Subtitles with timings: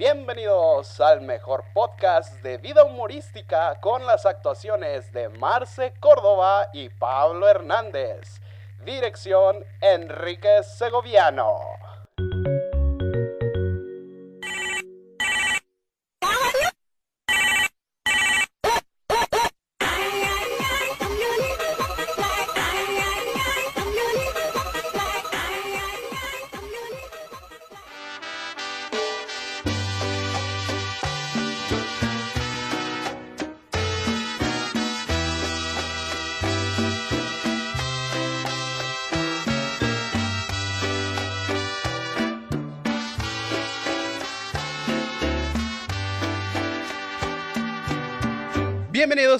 [0.00, 7.46] Bienvenidos al mejor podcast de vida humorística con las actuaciones de Marce Córdoba y Pablo
[7.46, 8.40] Hernández.
[8.82, 11.89] Dirección Enrique Segoviano.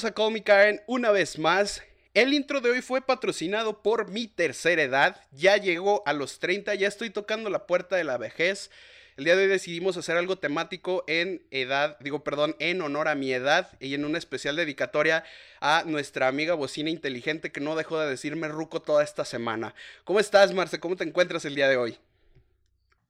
[0.05, 1.83] A Call Me Karen una vez más.
[2.15, 5.21] El intro de hoy fue patrocinado por mi tercera edad.
[5.33, 8.71] Ya llegó a los 30, ya estoy tocando la puerta de la vejez.
[9.17, 13.15] El día de hoy decidimos hacer algo temático en edad, digo, perdón, en honor a
[13.15, 15.25] mi edad y en una especial dedicatoria
[15.61, 19.75] a nuestra amiga bocina inteligente que no dejó de decirme ruco toda esta semana.
[20.05, 20.81] ¿Cómo estás, Marce?
[20.81, 21.99] ¿Cómo te encuentras el día de hoy?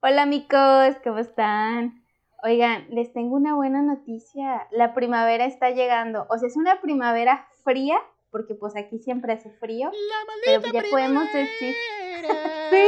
[0.01, 2.00] Hola, amigos, ¿cómo están?
[2.43, 4.67] Oigan, les tengo una buena noticia.
[4.71, 6.25] La primavera está llegando.
[6.29, 9.91] O sea, es una primavera fría, porque pues aquí siempre hace frío.
[9.91, 11.75] La pero ya podemos decir.
[12.71, 12.87] sí.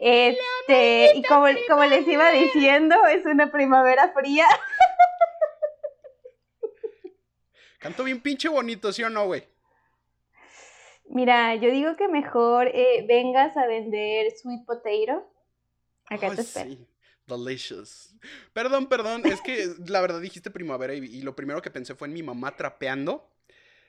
[0.00, 4.46] Este, y como, como les iba diciendo, es una primavera fría.
[7.78, 9.44] Canto bien pinche bonito, ¿sí o no, güey?
[11.18, 15.28] Mira, yo digo que mejor eh, vengas a vender sweet potato.
[16.06, 16.70] Acá te espero.
[16.70, 16.86] Sí.
[17.26, 18.14] Delicious.
[18.52, 22.06] Perdón, perdón, es que la verdad dijiste primavera y, y, lo primero que pensé fue
[22.06, 23.28] en mi mamá trapeando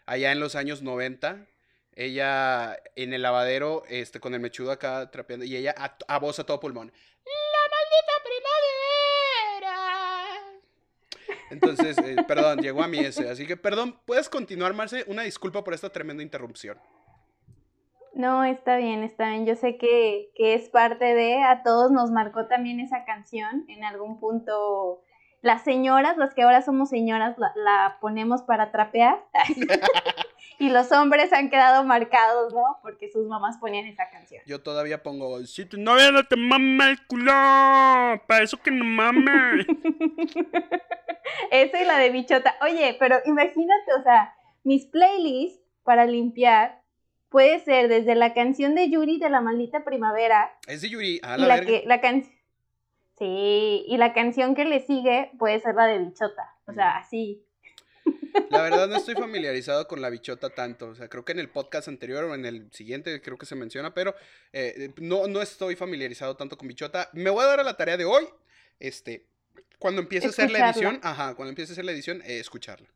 [0.07, 1.45] allá en los años 90.
[1.93, 6.39] Ella en el lavadero, este, con el mechudo acá trapeando, y ella a, a voz
[6.39, 6.91] a todo pulmón.
[7.25, 8.13] ¡La maldita
[9.67, 11.49] primavera!
[11.51, 13.29] Entonces, eh, perdón, llegó a mí ese.
[13.29, 15.03] Así que, perdón, ¿puedes continuar, Marce?
[15.05, 16.79] Una disculpa por esta tremenda interrupción.
[18.13, 19.45] No, está bien, está bien.
[19.45, 23.65] Yo sé que, que, es parte de, a todos nos marcó también esa canción.
[23.67, 25.01] En algún punto,
[25.41, 29.23] las señoras, las que ahora somos señoras, la, la ponemos para trapear.
[30.59, 32.79] y los hombres han quedado marcados, ¿no?
[32.81, 34.43] Porque sus mamás ponían esa canción.
[34.45, 37.31] Yo todavía pongo, si tu novia no te mama el culo,
[38.27, 39.65] para eso que no mames.
[41.51, 42.55] Esa y la de bichota.
[42.61, 44.33] Oye, pero imagínate, o sea,
[44.63, 46.78] mis playlists para limpiar
[47.29, 50.51] puede ser desde la canción de Yuri de la maldita primavera.
[50.67, 52.39] Es de Yuri, ah, la, la que la canción
[53.19, 57.43] Sí, y la canción que le sigue puede ser la de Bichota, o sea, así.
[58.49, 61.49] La verdad no estoy familiarizado con la bichota tanto, o sea, creo que en el
[61.49, 64.15] podcast anterior o en el siguiente creo que se menciona, pero
[64.53, 67.09] eh, no, no estoy familiarizado tanto con bichota.
[67.11, 68.25] Me voy a dar a la tarea de hoy,
[68.79, 69.25] este,
[69.79, 72.87] cuando empiece a hacer la edición, ajá, cuando empiece a hacer la edición, eh, escucharla.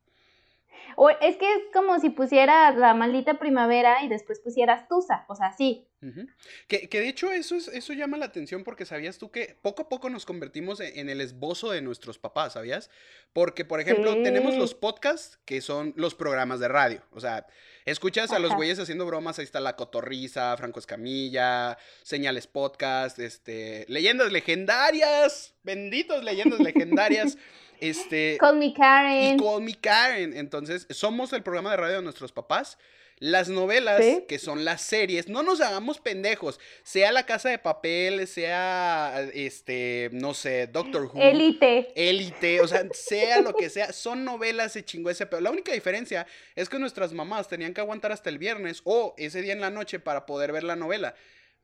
[0.95, 5.35] O es que es como si pusieras la maldita primavera y después pusieras Tusa, o
[5.35, 5.87] sea, sí.
[6.01, 6.27] Uh -huh.
[6.67, 9.83] que, que, de hecho eso, es, eso llama la atención porque sabías tú que poco
[9.83, 12.89] a poco nos convertimos en, en el esbozo de nuestros papás, ¿sabías?
[13.31, 14.21] Porque, por ejemplo, sí.
[14.23, 17.47] tenemos los podcasts que son los programas de radio, o sea,
[17.85, 18.35] escuchas Ajá.
[18.35, 24.31] a los güeyes haciendo bromas, ahí está La Cotorriza, Franco Escamilla, Señales Podcast, este, leyendas
[24.31, 27.37] legendarias, benditos leyendas legendarias.
[27.83, 29.35] Este, Call Me Karen.
[29.35, 30.37] Y Call Me Karen.
[30.37, 32.77] Entonces, somos el programa de radio de nuestros papás.
[33.19, 34.25] Las novelas, ¿Sí?
[34.27, 36.59] que son las series, no nos hagamos pendejos.
[36.83, 41.21] Sea La Casa de Papel, sea, este, no sé, Doctor Who.
[41.21, 41.91] Élite.
[41.95, 43.93] Élite, o sea, sea lo que sea.
[43.93, 47.81] Son novelas, se chingó ese pero La única diferencia es que nuestras mamás tenían que
[47.81, 51.15] aguantar hasta el viernes o ese día en la noche para poder ver la novela.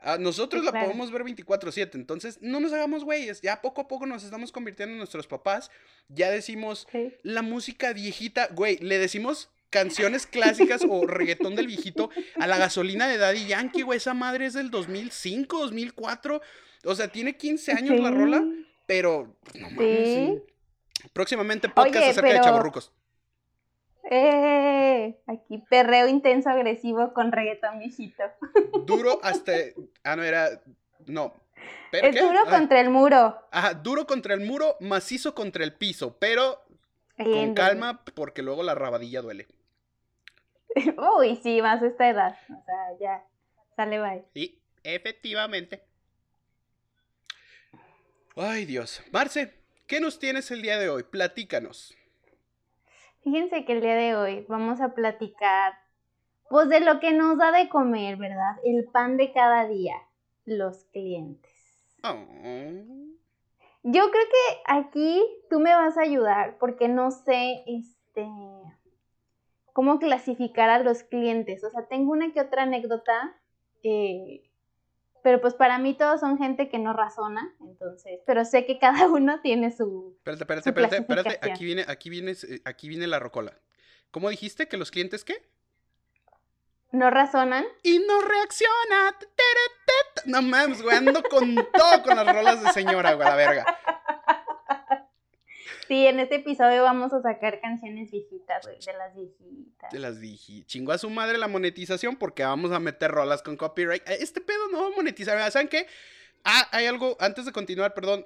[0.02, 0.86] A nosotros sí, claro.
[0.86, 4.52] la podemos ver 24/7, entonces no nos hagamos güeyes, ya poco a poco nos estamos
[4.52, 5.72] convirtiendo en nuestros papás,
[6.08, 7.14] ya decimos sí.
[7.24, 13.10] la música viejita, güey, le decimos canciones clásicas o reggaetón del viejito a la gasolina
[13.10, 16.42] de Daddy Yankee, güey, esa madre es del 2005, 2004,
[16.86, 18.02] o sea, tiene 15 años sí.
[18.02, 18.46] la rola,
[18.86, 20.42] pero no mames,
[21.12, 22.40] próximamente podcast Oye, acerca pero...
[22.40, 22.94] de chavorrucos.
[24.12, 28.24] Eh, aquí perreo intenso agresivo con reggaetón viejito.
[28.86, 29.54] Duro hasta.
[30.04, 30.50] Ah, no, era.
[31.06, 31.34] No.
[31.92, 32.22] ¿Pero es qué?
[32.22, 32.50] duro ah.
[32.50, 33.38] contra el muro.
[33.52, 36.64] Ajá, duro contra el muro, macizo contra el piso, pero
[37.18, 39.48] con calma porque luego la rabadilla duele.
[41.18, 42.36] Uy, sí, más esta edad.
[42.50, 43.24] O sea, ya.
[43.76, 44.26] Sale bye.
[44.34, 45.84] Sí, efectivamente.
[48.36, 49.04] Ay, Dios.
[49.12, 49.54] Marce,
[49.86, 51.04] ¿qué nos tienes el día de hoy?
[51.04, 51.96] Platícanos.
[53.32, 55.74] Fíjense que el día de hoy vamos a platicar
[56.50, 58.58] Pues de lo que nos da de comer, ¿verdad?
[58.64, 59.94] El pan de cada día,
[60.46, 61.54] los clientes.
[62.04, 62.16] Oh.
[63.84, 68.28] Yo creo que aquí tú me vas a ayudar porque no sé, este,
[69.74, 71.64] cómo clasificar a los clientes.
[71.64, 73.40] O sea, tengo una que otra anécdota,
[73.84, 74.49] eh,
[75.24, 79.08] pero pues para mí todos son gente que no razona, entonces, pero sé que cada
[79.10, 80.16] uno tiene su.
[80.18, 81.52] Espérate, espérate, espérate, espérate.
[81.52, 82.34] Aquí viene, aquí viene,
[82.66, 83.54] aquí viene la rocola.
[84.12, 85.36] ¿Cómo dijiste que los clientes qué?
[86.92, 87.66] No razonan.
[87.84, 89.14] Y no reaccionan.
[90.26, 93.66] No mames, güey, ando con todo con las rolas de señora, güey, la verga.
[95.88, 99.92] Sí, en este episodio vamos a sacar canciones viejitas, güey, de las viejitas.
[99.92, 100.68] De las viejitas.
[100.68, 104.08] Chingó a su madre la monetización porque vamos a meter rolas con copyright.
[104.08, 105.52] Eh, este pedo no va a monetizar.
[105.52, 105.88] ¿Saben qué?
[106.44, 108.26] Ah, hay algo, antes de continuar, perdón.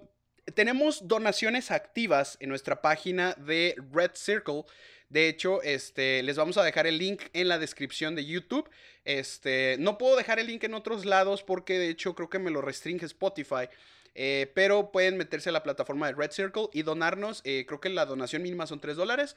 [0.56, 4.66] Tenemos donaciones activas en nuestra página de Red Circle.
[5.07, 8.69] De hecho, este, les vamos a dejar el link en la descripción de YouTube.
[9.06, 12.51] Este, no puedo dejar el link en otros lados porque de hecho creo que me
[12.51, 13.69] lo restringe Spotify.
[14.15, 17.42] Eh, pero pueden meterse a la plataforma de Red Circle y donarnos.
[17.44, 19.36] Eh, creo que la donación mínima son 3 dólares.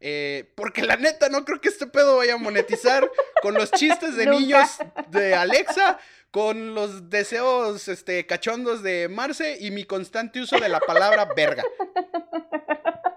[0.00, 3.08] Eh, porque la neta, no creo que este pedo vaya a monetizar
[3.42, 4.78] con los chistes de niños
[5.08, 5.98] de Alexa,
[6.30, 11.64] con los deseos este, cachondos de Marce y mi constante uso de la palabra verga.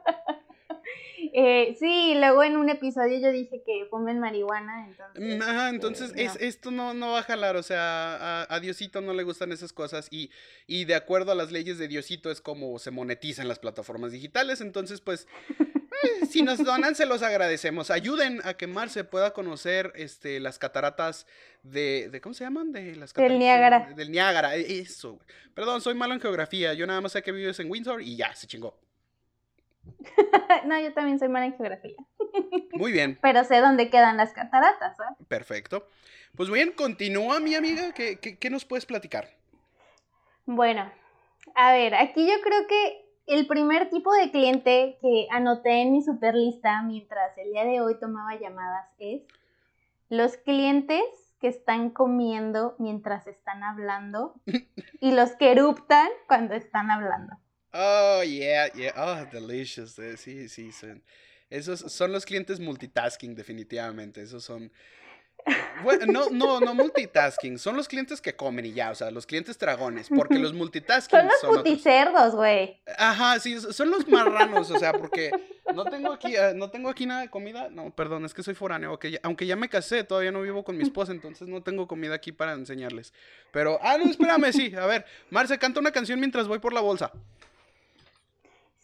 [1.36, 5.42] Eh, sí, luego en un episodio yo dije que fumen marihuana, entonces...
[5.42, 9.24] Ajá, entonces es, esto no, no va a jalar, o sea, a, Diosito no le
[9.24, 10.30] gustan esas cosas y,
[10.68, 14.62] y de acuerdo a las leyes de Diosito es como se monetizan las plataformas digitales,
[14.62, 15.28] entonces pues...
[16.04, 17.90] Eh, si nos donan, se los agradecemos.
[17.90, 21.26] Ayuden a que Marce pueda conocer este, las cataratas
[21.62, 22.74] de, de ¿Cómo se llaman?
[22.74, 23.94] De las del Niágara.
[23.96, 25.20] Del Niágara, e, eso.
[25.54, 26.74] Perdón, soy malo en geografía.
[26.74, 28.78] Yo nada más sé que vives en Windsor y ya, se chingó.
[30.66, 31.96] no, yo también soy mala en geografía.
[32.74, 33.18] Muy bien.
[33.22, 35.00] Pero sé dónde quedan las cataratas.
[35.00, 35.24] ¿eh?
[35.28, 35.88] Perfecto.
[36.36, 37.94] Pues bien, continúa mi amiga.
[37.94, 39.30] ¿Qué, qué, nos puedes platicar?
[40.46, 40.92] Bueno,
[41.56, 46.02] a ver, aquí yo creo que el primer tipo de cliente que anoté en mi
[46.02, 49.22] super lista mientras el día de hoy tomaba llamadas es
[50.10, 51.04] los clientes
[51.40, 54.34] que están comiendo mientras están hablando
[55.00, 57.38] y los que eruptan cuando están hablando.
[57.74, 58.94] Oh, yeah, yeah.
[58.96, 59.98] Oh, delicious.
[59.98, 61.02] Eh, sí, sí, son.
[61.50, 64.22] Esos son los clientes multitasking, definitivamente.
[64.22, 64.72] Esos son.
[65.84, 67.58] Bueno, no, no, no multitasking.
[67.60, 70.08] Son los clientes que comen y ya, o sea, los clientes dragones.
[70.10, 72.80] Porque los multitasking son los son puticerdos, güey.
[72.98, 75.31] Ajá, sí, son los marranos, o sea, porque
[75.74, 77.70] no tengo aquí, eh, no tengo aquí nada de comida.
[77.70, 78.98] No, perdón, es que soy foráneo.
[79.24, 82.31] aunque ya me casé, todavía no vivo con mi esposa, entonces no tengo comida aquí
[82.31, 83.14] para enseñarles.
[83.52, 84.74] Pero, ah, no, espérame, sí.
[84.75, 87.12] A ver, Marce, canta una canción mientras voy por la bolsa.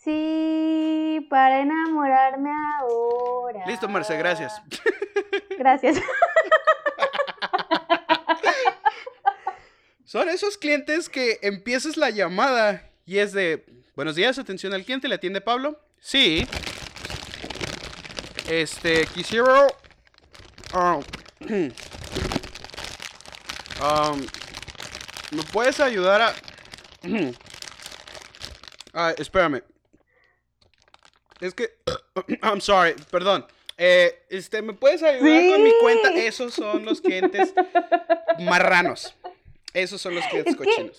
[0.03, 2.49] Sí, para enamorarme
[2.79, 3.65] ahora.
[3.67, 4.61] Listo, Marce, gracias.
[5.57, 5.97] Gracias.
[10.05, 15.09] Son esos clientes que empiezas la llamada y es de, buenos días, atención al cliente,
[15.09, 15.77] ¿le atiende Pablo?
[15.99, 16.47] Sí.
[18.49, 19.67] Este, quisiera...
[20.73, 21.03] Um,
[23.81, 24.21] um,
[25.31, 26.33] ¿Me puedes ayudar a...
[28.93, 29.61] ah, espérame.
[31.39, 31.69] Es que.
[32.43, 33.45] I'm sorry, perdón.
[33.77, 36.13] Eh, este, ¿me puedes ayudar con mi cuenta?
[36.13, 37.53] Esos son los clientes
[38.39, 39.15] marranos.
[39.73, 40.97] Esos son los clientes cochinos.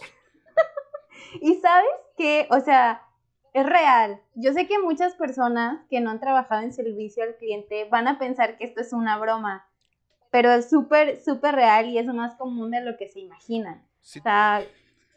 [1.43, 3.03] y sabes que, o sea,
[3.53, 4.21] es real.
[4.35, 8.19] Yo sé que muchas personas que no han trabajado en servicio al cliente van a
[8.19, 9.69] pensar que esto es una broma,
[10.31, 13.87] pero es súper, súper real y es más común de lo que se imaginan.
[14.03, 14.65] O sea,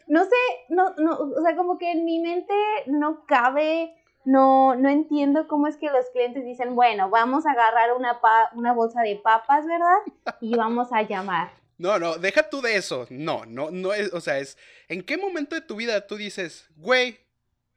[0.06, 0.36] no sé,
[0.68, 2.52] no, no, o sea, como que en mi mente
[2.86, 7.92] no cabe no, no entiendo cómo es que los clientes dicen, bueno, vamos a agarrar
[7.92, 8.20] una,
[8.54, 10.36] una bolsa de papas, ¿verdad?
[10.40, 11.52] Y vamos a llamar.
[11.76, 13.06] No, no, deja tú de eso.
[13.10, 14.56] No, no, no es, o sea, es,
[14.88, 17.20] ¿en qué momento de tu vida tú dices, güey,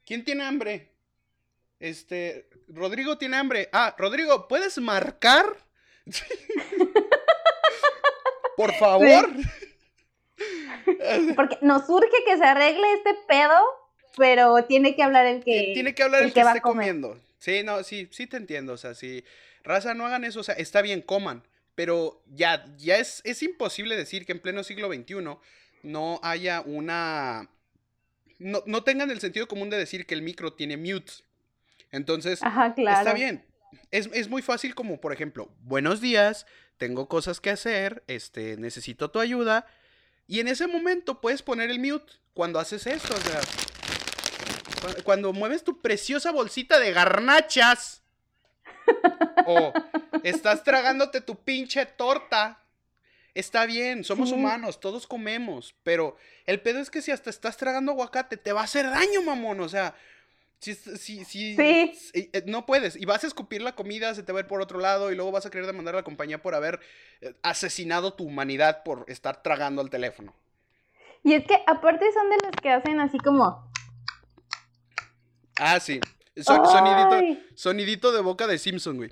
[0.05, 0.93] ¿quién tiene hambre?
[1.79, 3.69] Este, Rodrigo tiene hambre.
[3.73, 5.45] Ah, Rodrigo, ¿puedes marcar?
[8.57, 9.29] Por favor.
[11.35, 13.57] Porque nos urge que se arregle este pedo
[14.17, 15.71] pero tiene que hablar el que.
[15.73, 17.19] Tiene que hablar el, que, esté comiendo.
[17.39, 18.73] Sí, no, sí, sí te entiendo.
[18.73, 19.23] O sea, si.
[19.63, 20.41] Raza, no hagan eso.
[20.41, 21.43] O sea, está bien, coman.
[21.75, 25.37] Pero ya, ya es, es imposible decir que en pleno siglo XXI
[25.83, 27.49] no haya una.
[28.39, 31.13] No, no tengan el sentido común de decir que el micro tiene mute.
[31.91, 33.45] Entonces, está bien.
[33.91, 36.45] Es, es, muy fácil como, por ejemplo, buenos días,
[36.77, 39.65] tengo cosas que hacer, este, necesito tu ayuda.
[40.27, 43.15] Y en ese momento puedes poner el mute cuando haces esto.
[43.15, 43.41] O sea,
[45.03, 48.03] cuando mueves tu preciosa bolsita de garnachas.
[49.45, 49.73] O
[50.23, 52.63] estás tragándote tu pinche torta.
[53.33, 56.17] Está bien, somos humanos, todos comemos, pero
[56.47, 59.59] el pedo es que si hasta estás tragando aguacate, te va a hacer daño, mamón.
[59.59, 59.93] O sea,
[60.59, 62.95] si, si, si, eh, no puedes.
[62.95, 65.15] Y vas a escupir la comida, se te va a ir por otro lado y
[65.15, 66.79] luego vas a querer demandar a la compañía por haber
[67.21, 70.33] eh, asesinado tu humanidad por estar tragando al teléfono.
[71.23, 73.69] Y es que aparte son de los que hacen así como...
[75.59, 75.99] Ah, sí.
[76.35, 79.11] sonidito, sonidito de boca de Simpson, güey.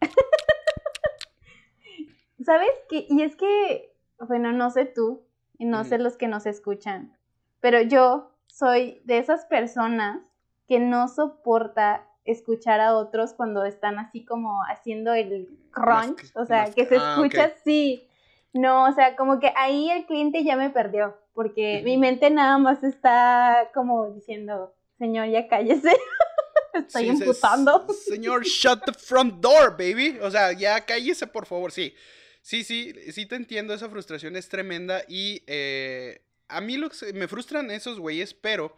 [2.44, 3.06] ¿Sabes qué?
[3.08, 5.22] Y es que, bueno, no sé tú
[5.58, 7.16] y no sé los que nos escuchan,
[7.60, 10.20] pero yo soy de esas personas
[10.66, 16.70] que no soporta escuchar a otros cuando están así como haciendo el crunch, o sea,
[16.72, 18.08] que se ah, escucha así.
[18.52, 22.58] No, o sea, como que ahí el cliente ya me perdió, porque mi mente nada
[22.58, 25.92] más está como diciendo, señor, ya cállese.
[26.74, 27.86] Estoy imputando.
[28.06, 30.18] Señor, shut the front door, baby.
[30.20, 31.72] O sea, ya cállese, por favor.
[31.72, 31.94] Sí,
[32.42, 33.74] sí, sí, sí te entiendo.
[33.74, 38.76] Esa frustración es tremenda y eh, a mí lo que me frustran esos güeyes, pero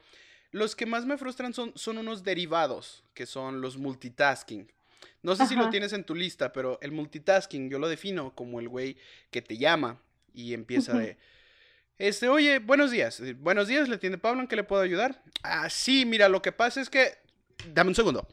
[0.51, 4.71] los que más me frustran son, son unos derivados, que son los multitasking.
[5.23, 8.59] No sé si lo tienes en tu lista, pero el multitasking yo lo defino como
[8.59, 8.97] el güey
[9.31, 10.01] que te llama
[10.33, 11.19] y empieza de...
[12.01, 13.21] Este, oye, buenos días.
[13.21, 14.41] Eh, buenos días, ¿le tiene Pablo?
[14.41, 15.23] ¿En qué le puedo ayudar?
[15.43, 17.19] Ah, sí, mira, lo que pasa es que...
[17.75, 18.27] Dame un segundo.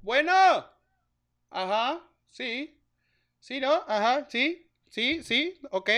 [0.00, 0.32] Bueno.
[1.50, 2.00] Ajá,
[2.30, 2.80] sí.
[3.40, 3.82] Sí, ¿no?
[3.88, 4.70] Ajá, sí.
[4.88, 5.90] Sí, sí, ok.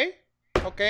[0.65, 0.81] Ok.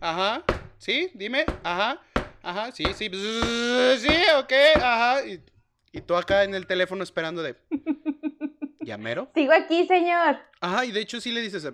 [0.00, 0.42] Ajá.
[0.78, 1.46] Sí, dime.
[1.62, 2.02] Ajá.
[2.42, 3.08] Ajá, sí, sí.
[3.08, 4.52] Sí, ok.
[4.82, 5.24] Ajá.
[5.24, 5.44] Y,
[5.92, 7.54] y tú acá en el teléfono esperando de...
[8.80, 9.30] ¿Llamero?
[9.32, 10.40] Sigo aquí, señor.
[10.60, 11.68] Ajá, y de hecho sí le dices...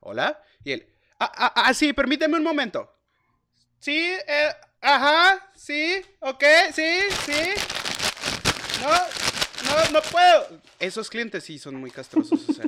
[0.00, 0.42] Hola.
[0.62, 0.93] Y él...
[1.18, 2.90] Ah, ah, ah sí, permíteme un momento.
[3.78, 7.50] Sí, eh, ajá, sí, ok, sí, sí.
[8.82, 10.60] No, no, no puedo.
[10.78, 12.48] Esos clientes sí son muy castrosos.
[12.48, 12.64] O sea,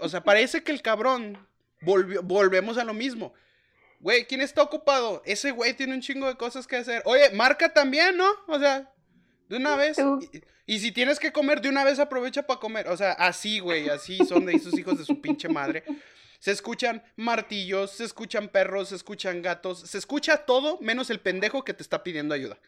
[0.00, 1.38] o sea parece que el cabrón
[1.80, 3.32] volvió, volvemos a lo mismo.
[4.02, 5.22] Güey, ¿quién está ocupado?
[5.24, 7.02] Ese güey tiene un chingo de cosas que hacer.
[7.04, 8.28] Oye, marca también, ¿no?
[8.48, 8.92] O sea,
[9.48, 9.96] de una vez.
[10.66, 12.88] Y, si tienes que comer, de una vez aprovecha para comer.
[12.88, 15.84] O sea, así, güey, así son de esos hijos de su pinche madre.
[16.42, 21.62] Se escuchan martillos, se escuchan perros, se escuchan gatos, se escucha todo menos el pendejo
[21.62, 22.58] que te está pidiendo ayuda.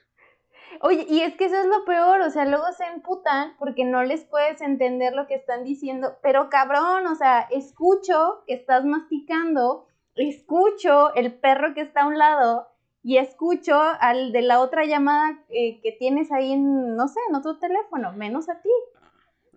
[0.80, 4.04] Oye, y es que eso es lo peor, o sea, luego se emputan porque no
[4.04, 9.88] les puedes entender lo que están diciendo, pero cabrón, o sea, escucho que estás masticando
[10.14, 12.68] escucho el perro que está a un lado
[13.02, 17.34] y escucho al de la otra llamada eh, que tienes ahí en, no sé, en
[17.34, 18.70] otro teléfono, menos a ti.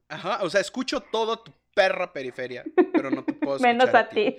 [0.10, 4.10] Ajá, o sea, escucho todo tu perra periferia, pero no te puedo escuchar menos a,
[4.10, 4.36] ti.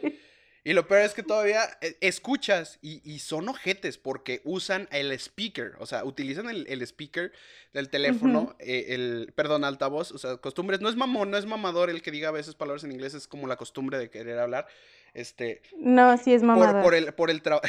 [0.64, 5.74] Y lo peor es que todavía eh, escuchas y, son ojetes porque usan el speaker,
[5.78, 7.32] o sea, utilizan el, speaker
[7.72, 11.90] del teléfono, eh, el, perdón, altavoz, o sea, costumbres, no es mamón, no es mamador
[11.90, 14.66] el que diga a veces palabras en inglés, es como la costumbre de querer hablar,
[15.14, 15.62] este...
[15.78, 16.82] No, sí es mamador.
[16.82, 17.66] Por, el, por el trabajo...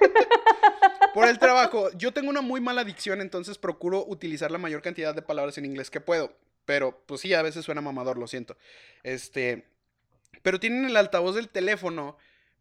[1.14, 5.16] por el trabajo, yo tengo una muy mala adicción, entonces procuro utilizar la mayor cantidad
[5.16, 6.32] de palabras en inglés que puedo,
[6.68, 8.58] pero pues sí, a veces suena mamador, lo siento.
[9.02, 9.64] Este...
[10.42, 12.18] Pero tienen el altavoz del teléfono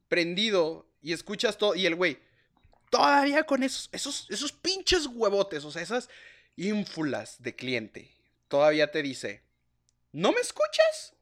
[0.07, 1.75] prendido y escuchas todo.
[1.75, 2.17] Y el güey,
[2.89, 6.07] todavía con esos, esos, esos pinches huevotes, o sea, esas
[6.55, 8.09] ínfulas de cliente,
[8.47, 9.41] todavía te dice,
[10.13, 11.13] ¿no me escuchas?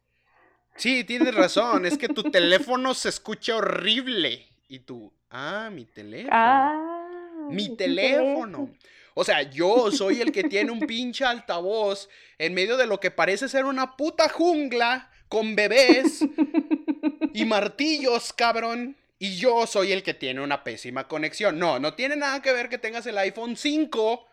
[0.75, 4.45] Sí, tienes razón, es que tu teléfono se escucha horrible.
[4.67, 6.29] Y tú, ah, mi teléfono.
[6.31, 8.69] Ah, mi teléfono.
[9.15, 13.11] O sea, yo soy el que tiene un pinche altavoz en medio de lo que
[13.11, 16.19] parece ser una puta jungla con bebés
[17.33, 18.97] y martillos, cabrón.
[19.17, 21.57] Y yo soy el que tiene una pésima conexión.
[21.57, 24.27] No, no tiene nada que ver que tengas el iPhone 5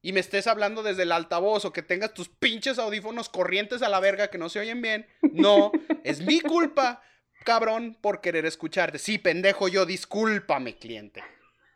[0.00, 3.90] y me estés hablando desde el altavoz o que tengas tus pinches audífonos corrientes a
[3.90, 5.06] la verga que no se oyen bien.
[5.32, 5.70] No,
[6.02, 7.02] es mi culpa,
[7.44, 8.98] cabrón, por querer escucharte.
[8.98, 11.22] Sí, pendejo yo, discúlpame, cliente.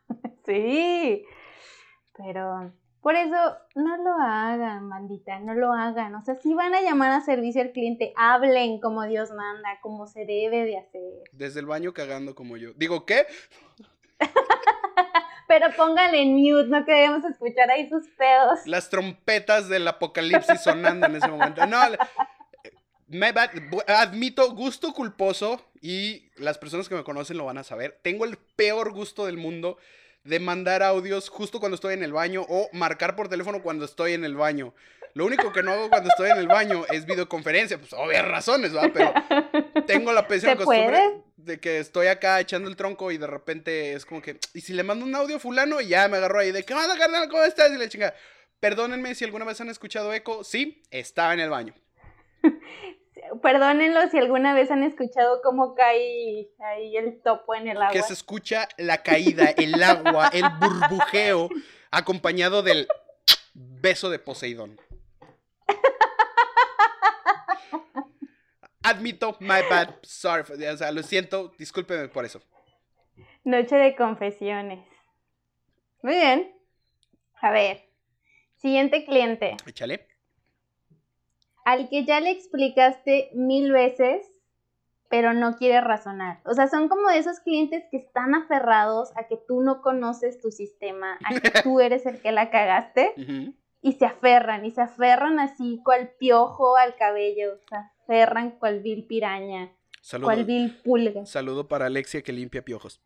[0.47, 1.25] Sí,
[2.17, 2.73] pero
[3.07, 3.37] por eso,
[3.77, 6.17] no lo hagan, maldita, no lo hagan.
[6.17, 10.09] O sea, si van a llamar a servicio al cliente, hablen como Dios manda, como
[10.09, 11.03] se debe de hacer.
[11.31, 12.73] Desde el baño cagando como yo.
[12.75, 13.27] Digo, ¿qué?
[15.47, 18.67] Pero póngale en mute, no queremos escuchar ahí sus pedos.
[18.67, 21.65] Las trompetas del apocalipsis sonando en ese momento.
[21.65, 21.79] No,
[23.07, 23.33] me
[23.87, 28.01] admito gusto culposo y las personas que me conocen lo van a saber.
[28.03, 29.79] Tengo el peor gusto del mundo
[30.27, 34.13] de mandar audios justo cuando estoy en el baño o marcar por teléfono cuando estoy
[34.13, 34.75] en el baño.
[35.15, 38.73] Lo único que no hago cuando estoy en el baño es videoconferencia, pues obvias razones,
[38.75, 38.91] ¿verdad?
[38.93, 43.95] Pero tengo la pésima costumbre de que estoy acá echando el tronco y de repente
[43.95, 45.81] es como que, ¿y si le mando un audio fulano?
[45.81, 47.29] Y ya me agarro ahí de, ¿qué onda, carnal?
[47.31, 47.73] ¿Cómo estás?
[47.73, 48.15] Y le chinga.
[48.61, 50.45] Perdónenme si alguna vez han escuchado eco.
[50.45, 51.75] Sí, estaba en el baño.
[53.43, 57.91] Perdónenlo si alguna vez han escuchado cómo cae ahí el topo en el agua.
[57.93, 61.49] Que se escucha la caída, el agua, el burbujeo,
[61.91, 62.87] acompañado del
[63.55, 64.81] beso de Poseidón.
[68.83, 72.41] Admito, my bad, sorry, o sea, lo siento, discúlpeme por eso.
[73.43, 74.87] Noche de confesiones.
[76.03, 76.57] Muy bien.
[77.41, 77.89] A ver,
[78.55, 79.57] siguiente cliente.
[79.67, 80.07] Échale.
[81.67, 84.25] Al que ya le explicaste mil veces,
[85.09, 86.41] pero no quiere razonar.
[86.45, 90.53] O sea, son como esos clientes que están aferrados a que tú no conoces tu
[90.53, 93.15] sistema, a que tú eres el que la cagaste.
[93.83, 97.55] Y se aferran, y se aferran así, cual piojo al cabello.
[97.55, 99.73] O sea, aferran cual vil piraña.
[100.01, 101.27] Saludo, cual vil pulga.
[101.27, 103.01] Saludo para Alexia que limpia piojos.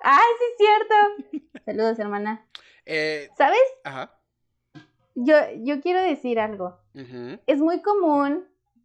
[0.00, 1.44] ¡Ay, sí es cierto!
[1.64, 2.46] Saludos, hermana.
[2.86, 3.58] Eh, ¿Sabes?
[3.82, 4.16] Ajá.
[5.14, 6.78] Yo, yo quiero decir algo.
[7.46, 8.44] Es muy común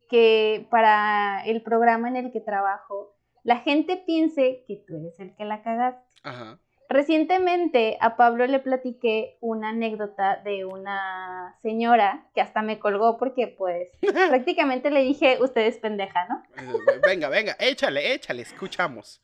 [0.10, 5.36] que para el programa en el que trabajo, la gente piense que tú eres el
[5.36, 6.04] que la cagaste.
[6.24, 6.60] Ajá.
[6.92, 13.48] Recientemente a Pablo le platiqué una anécdota de una señora que hasta me colgó porque
[13.48, 13.90] pues
[14.30, 16.44] prácticamente le dije, usted es pendeja, ¿no?
[17.08, 19.22] Venga, venga, échale, échale, escuchamos.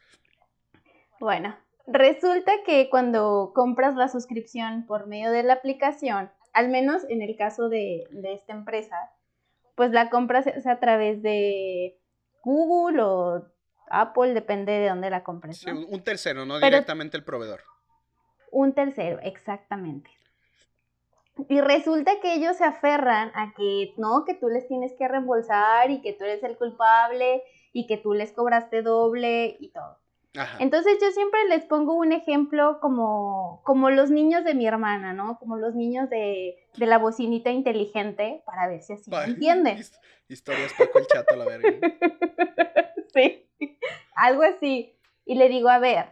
[1.19, 1.57] Bueno,
[1.87, 7.35] resulta que cuando compras la suscripción por medio de la aplicación, al menos en el
[7.35, 8.95] caso de, esta empresa,
[9.75, 11.99] pues la compras a través de
[12.43, 13.45] Google o
[13.89, 15.57] Apple depende de dónde la compres.
[15.57, 17.61] Sí, un tercero, no directamente el proveedor.
[18.51, 20.09] Un tercero, exactamente.
[21.49, 25.91] Y resulta que ellos se aferran a que no, que tú les tienes que reembolsar
[25.91, 27.43] y que tú eres el culpable
[27.73, 29.97] y que tú les cobraste doble y todo.
[30.59, 35.37] Entonces yo siempre les pongo un ejemplo como, como los niños de mi hermana, ¿no?
[35.39, 39.79] Como los niños de, de la bocinita inteligente para ver si así entienden.
[40.27, 41.69] Historias Paco el Chato, la verga.
[43.13, 43.47] sí,
[44.15, 44.97] algo así.
[45.25, 46.07] Y le digo, a ver,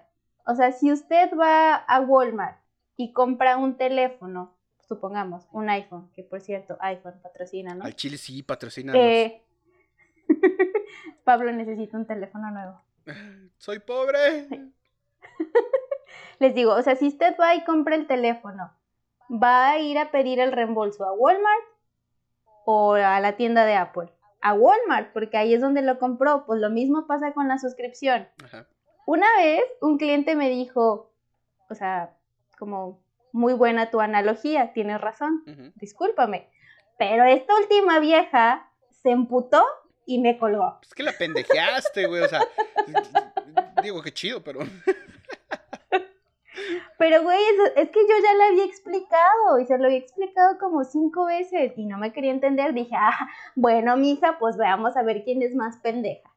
[0.46, 2.60] o sea, si usted va a Walmart
[2.96, 4.56] y compra un teléfono,
[4.88, 7.86] supongamos, un iPhone, que por cierto, iPhone patrocina, ¿no?
[7.86, 8.94] Al Chile sí patrocina.
[8.96, 9.42] Eh...
[11.24, 12.82] Pablo necesita un teléfono nuevo.
[13.58, 14.48] Soy pobre.
[16.40, 18.74] Les digo, o sea, si usted va y compra el teléfono,
[19.30, 21.66] ¿va a ir a pedir el reembolso a Walmart
[22.66, 24.12] o a la tienda de Apple?
[24.42, 26.46] A Walmart, porque ahí es donde lo compró.
[26.46, 28.28] Pues lo mismo pasa con la suscripción.
[29.06, 31.14] Una vez un cliente me dijo,
[31.70, 32.18] o sea,
[32.58, 35.44] como muy buena tu analogía, tienes razón,
[35.76, 36.50] discúlpame,
[36.98, 38.70] pero esta última vieja
[39.02, 39.64] se emputó
[40.06, 40.80] y me colgó.
[40.82, 42.42] Es que la pendejeaste, güey, o sea,
[43.84, 44.60] digo que chido, pero...
[46.98, 47.40] Pero, güey,
[47.76, 51.74] es, que yo ya le había explicado y se lo había explicado como cinco veces
[51.76, 52.74] y no me quería entender.
[52.74, 56.32] Dije, ah, bueno, mija, pues veamos a ver quién es más pendeja.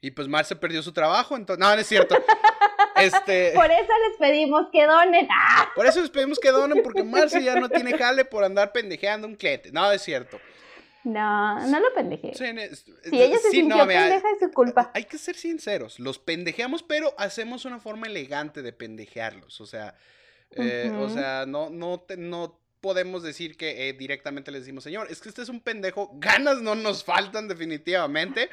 [0.00, 1.58] Y pues Marce perdió su trabajo, entonces.
[1.58, 2.16] No, no es cierto.
[2.94, 3.52] Este...
[3.54, 5.28] Por eso les pedimos que donen.
[5.30, 5.68] ¡Ah!
[5.76, 9.28] Por eso les pedimos que donen, porque Marce ya no tiene jale por andar pendejeando
[9.28, 9.70] un cliente.
[9.70, 10.40] No, es cierto.
[11.04, 12.34] No, no lo pendejé.
[12.34, 14.90] si ella se sintió pendeja, es su culpa.
[14.94, 15.98] Hay que ser sinceros.
[16.00, 19.60] Los pendejeamos, pero hacemos una forma elegante de pendejearlos.
[19.60, 19.94] O sea,
[20.52, 25.20] eh, o sea, no, no, no podemos decir que eh, directamente les decimos, señor, es
[25.20, 26.10] que este es un pendejo.
[26.14, 28.48] Ganas no nos faltan definitivamente,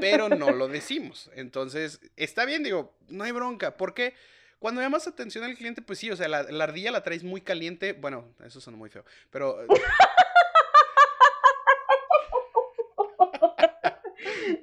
[0.00, 1.30] pero no lo decimos.
[1.34, 3.76] Entonces, está bien, digo, no hay bronca.
[3.76, 4.14] Porque
[4.58, 7.40] cuando llamas atención al cliente, pues sí, o sea, la, la ardilla la traes muy
[7.40, 7.92] caliente.
[7.92, 9.66] Bueno, eso suena muy feo, pero...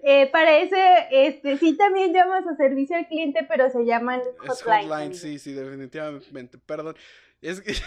[0.03, 4.89] Eh, para ese, este, sí también llamas a servicio al cliente, pero se llaman hotline.
[4.89, 6.57] hotline, sí, sí, definitivamente.
[6.57, 6.95] Perdón.
[7.41, 7.73] Es que...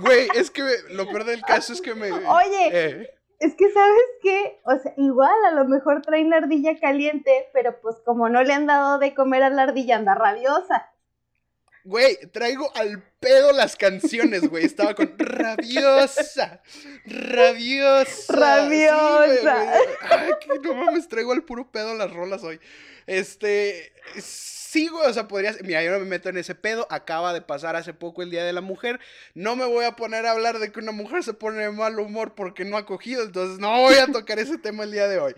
[0.00, 2.10] Güey, es que lo peor del caso es que me...
[2.10, 3.10] Oye, eh.
[3.38, 7.80] es que sabes qué, o sea, igual a lo mejor traen la ardilla caliente, pero
[7.80, 10.89] pues como no le han dado de comer a la ardilla, anda rabiosa.
[11.84, 14.64] Güey, traigo al pedo las canciones, güey.
[14.64, 16.62] Estaba con rabiosa,
[17.06, 18.32] rabiosa.
[18.36, 19.72] Rabiosa.
[20.02, 22.60] Ay, que no mames, traigo al puro pedo las rolas hoy.
[23.06, 23.92] Este,
[24.70, 27.74] sigo, o sea, podrías, mira, yo no me meto en ese pedo, acaba de pasar
[27.74, 29.00] hace poco el Día de la Mujer,
[29.34, 31.98] no me voy a poner a hablar de que una mujer se pone de mal
[31.98, 35.18] humor porque no ha cogido, entonces no voy a tocar ese tema el día de
[35.18, 35.34] hoy.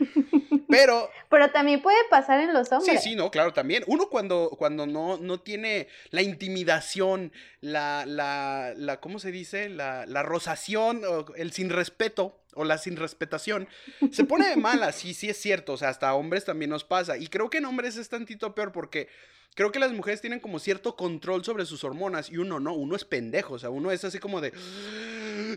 [0.72, 1.10] Pero...
[1.28, 3.02] Pero también puede pasar en los hombres.
[3.02, 3.84] Sí, sí, no, claro, también.
[3.86, 9.68] Uno cuando, cuando no, no tiene la intimidación, la, la, la ¿cómo se dice?
[9.70, 11.02] La, la rosación,
[11.36, 13.68] el sin respeto o la sin respetación,
[14.10, 16.84] se pone de mala, sí, sí es cierto, o sea, hasta a hombres también nos
[16.84, 17.16] pasa.
[17.16, 19.08] Y creo que en hombres es tantito peor porque
[19.54, 22.96] creo que las mujeres tienen como cierto control sobre sus hormonas y uno no, uno
[22.96, 24.52] es pendejo, o sea, uno es así como de,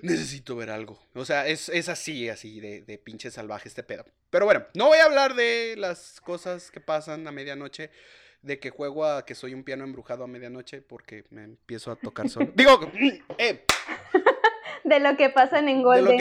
[0.01, 0.99] necesito ver algo.
[1.13, 4.05] O sea, es, así, así, de, de pinche salvaje este pedo.
[4.29, 7.89] Pero bueno, no voy a hablar de las cosas que pasan a medianoche
[8.45, 11.95] de que juego a que soy un piano embrujado a medianoche porque me empiezo a
[11.95, 12.51] tocar solo.
[12.55, 12.91] Digo,
[13.37, 13.65] eh.
[14.83, 16.19] De lo que pasan en Golden.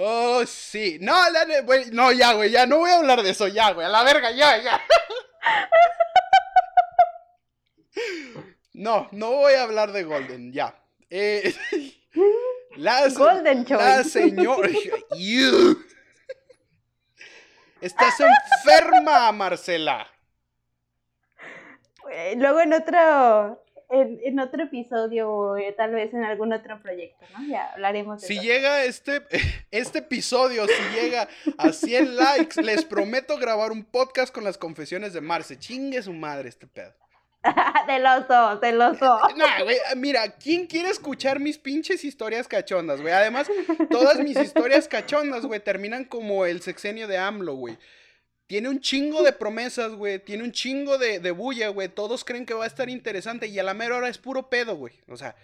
[0.00, 0.98] Oh, sí.
[1.00, 1.12] No,
[1.90, 4.30] no, ya, güey, ya no voy a hablar de eso, ya, güey, a la verga,
[4.30, 4.80] ya, ya.
[8.74, 10.72] No, no voy a hablar de Golden, ya.
[11.10, 11.52] Eh,
[12.76, 14.68] la, Golden La señora.
[17.80, 20.06] Estás enferma, Marcela.
[22.12, 27.24] Eh, luego en otro, en, otro episodio o eh, tal vez en algún otro proyecto,
[27.36, 27.46] ¿no?
[27.48, 29.22] Ya hablaremos de Si llega este,
[29.70, 35.12] este episodio, si llega a 100 likes, les prometo grabar un podcast con las confesiones
[35.12, 35.58] de Marce.
[35.58, 36.94] Chingue su madre este pedo.
[37.86, 39.20] de los dos, de los dos.
[39.36, 43.14] Nah, güey, mira, ¿quién quiere escuchar mis pinches historias cachondas, güey?
[43.14, 43.48] Además,
[43.90, 47.78] todas mis historias cachondas, güey, terminan como el sexenio de AMLO, güey.
[48.48, 50.18] Tiene un chingo de promesas, güey.
[50.18, 51.88] Tiene un chingo de, de bulla, güey.
[51.88, 54.74] Todos creen que va a estar interesante y a la mera hora es puro pedo,
[54.74, 54.94] güey.
[55.06, 55.36] O sea,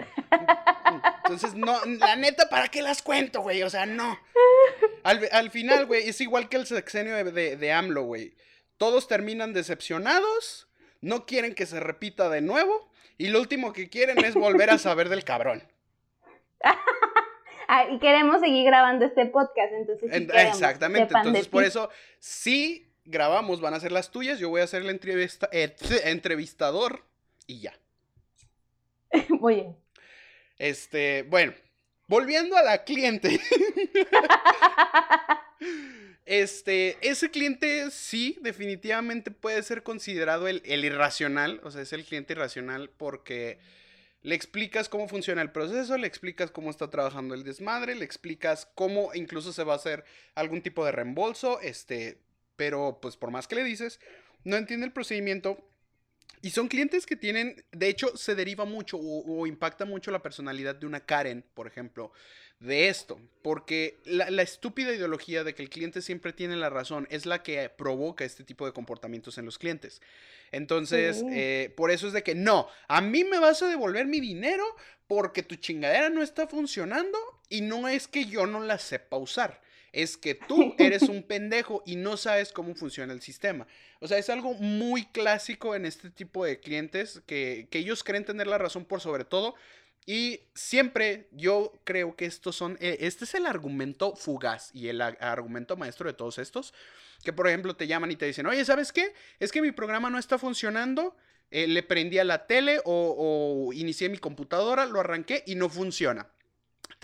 [1.25, 3.63] entonces, no, la neta, ¿para qué las cuento, güey?
[3.63, 4.19] O sea, no.
[5.05, 8.35] Al, final, güey, es igual que el sexenio de, de, de AMLO, güey.
[8.79, 10.67] Todos terminan decepcionados
[11.05, 14.79] no quieren que se repita de nuevo y lo último que quieren es volver a
[14.79, 15.63] saber del cabrón.
[17.69, 20.11] ah, y queremos seguir grabando este podcast, entonces.
[20.35, 24.83] exactamente, entonces por eso sí grabamos, van a ser las tuyas, yo voy a ser
[24.83, 27.05] el entrevista, eh, entrevistador
[27.47, 27.79] y ya.
[29.29, 29.77] Muy bien.
[30.59, 31.53] Este, bueno,
[32.07, 33.41] volviendo a la cliente.
[36.27, 42.33] Este, ese cliente sí, definitivamente puede ser considerado el, irracional, o sea, es el cliente
[42.33, 43.59] irracional porque
[44.23, 48.67] le explicas cómo funciona el proceso, le explicas cómo está trabajando el desmadre, le explicas
[48.75, 52.24] cómo incluso se va a hacer algún tipo de reembolso, este,
[52.57, 54.01] pero pues por más que le dices,
[54.45, 55.59] no entiende el procedimiento.
[56.43, 60.23] Y son clientes que tienen, de hecho, se deriva mucho o, o impacta mucho la
[60.23, 62.13] personalidad de una Karen, por ejemplo
[62.61, 67.27] de esto, porque la, estúpida ideología de que el cliente siempre tiene la razón es
[67.27, 70.01] la que provoca este tipo de comportamientos en los clientes.
[70.51, 74.21] Entonces, eh, por eso es de que no, a mí me vas a devolver mi
[74.21, 74.65] dinero
[75.07, 79.61] porque tu chingadera no está funcionando y no es que yo no la sepa usar.
[79.95, 83.67] Es que tú eres un pendejo y no sabes cómo funciona el sistema.
[84.01, 88.25] O sea, es algo muy clásico en este tipo de clientes que, que ellos creen
[88.25, 89.55] tener la razón por sobre todo
[90.07, 95.01] y siempre yo creo que estos son, eh, este es el argumento fugaz y el
[95.01, 96.75] argumento maestro de todos estos,
[97.23, 99.15] que por ejemplo te llaman y te dicen, oye, ¿sabes qué?
[99.41, 101.17] Es que mi programa no está funcionando,
[101.51, 105.71] eh, le prendí a la tele o, o inicié mi computadora, lo arranqué y no
[105.71, 106.29] funciona.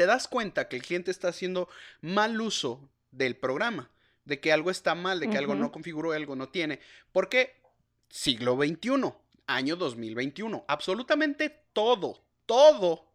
[0.01, 1.69] Te das cuenta que el cliente está haciendo
[2.01, 3.91] mal uso del programa,
[4.25, 6.81] de que algo está mal, de que algo no configuró, algo no tiene.
[7.13, 7.61] Porque
[8.09, 9.13] siglo XXI,
[9.47, 13.13] año 2021, absolutamente todo, todo,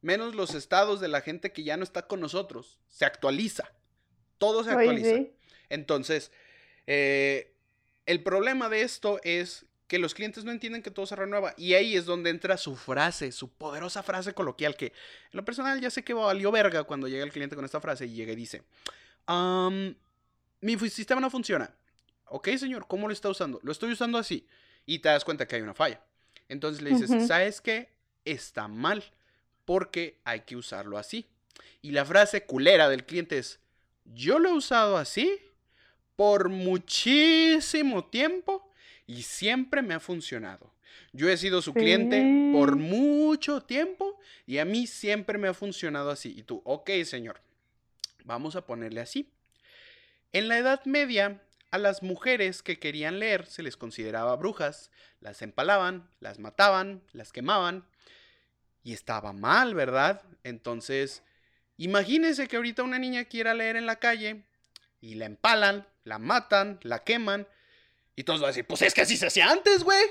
[0.00, 3.70] menos los estados de la gente que ya no está con nosotros, se actualiza.
[4.38, 5.30] Todo se actualiza.
[5.68, 6.32] Entonces,
[6.88, 7.54] eh,
[8.06, 11.54] el problema de esto es que los clientes no entienden que todo se renueva.
[11.56, 14.92] Y ahí es donde entra su frase, su poderosa frase coloquial, que en
[15.32, 18.14] lo personal ya sé que valió verga cuando llega el cliente con esta frase y
[18.14, 18.62] llega y dice,
[20.60, 21.74] mi sistema no funciona.
[22.26, 23.60] Ok, señor, ¿cómo lo está usando?
[23.62, 24.46] Lo estoy usando así.
[24.86, 26.00] Y te das cuenta que hay una falla.
[26.48, 27.94] Entonces le dices, ¿sabes qué?
[28.24, 29.04] está mal,
[29.64, 31.26] porque hay que usarlo así.
[31.82, 33.60] Y la frase culera del cliente es,
[34.04, 35.38] yo lo he usado así
[36.16, 38.70] por muchísimo tiempo
[39.06, 40.72] y siempre me ha funcionado.
[41.12, 46.10] Yo he sido su cliente por mucho tiempo y a mí siempre me ha funcionado
[46.10, 46.34] así.
[46.36, 47.40] Y tú, ok, señor,
[48.24, 49.30] vamos a ponerle así.
[50.32, 54.90] En la Edad Media, a las mujeres que querían leer se les consideraba brujas,
[55.20, 57.84] las empalaban, las mataban, las quemaban
[58.84, 60.22] y estaba mal, ¿verdad?
[60.44, 61.22] Entonces,
[61.76, 64.44] imagínense que ahorita una niña quiera leer en la calle
[65.00, 67.48] y la empalan, la matan, la queman.
[68.16, 70.04] Y todos van a decir, pues es que así se hacía antes, güey.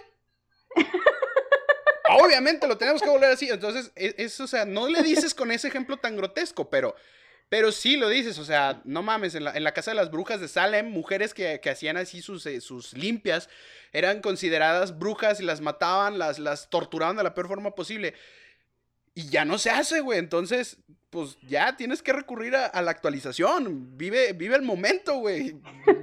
[2.10, 3.50] Obviamente lo tenemos que volver así.
[3.50, 6.96] Entonces, e, eso, o sea, no le dices con ese ejemplo tan grotesco, pero,
[7.50, 8.38] pero sí lo dices.
[8.40, 11.98] O sea, no mames, en la, casa de las brujas de Salem, mujeres que, hacían
[11.98, 13.50] así sus, eh, sus, limpias
[13.94, 18.16] eran consideradas brujas y las mataban, las, las torturaban de la peor forma posible.
[19.16, 20.20] Y ya no se hace, güey.
[20.20, 23.98] Entonces, pues ya tienes que recurrir a, la actualización.
[23.98, 25.56] Vive, vive el momento, güey.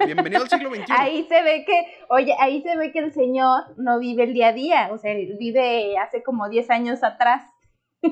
[0.04, 0.84] Bienvenido al siglo XXI.
[0.90, 4.48] Ahí se ve que, oye, ahí se ve que el señor no vive el día
[4.48, 4.88] a día.
[4.92, 7.42] O sea, vive hace como 10 años atrás.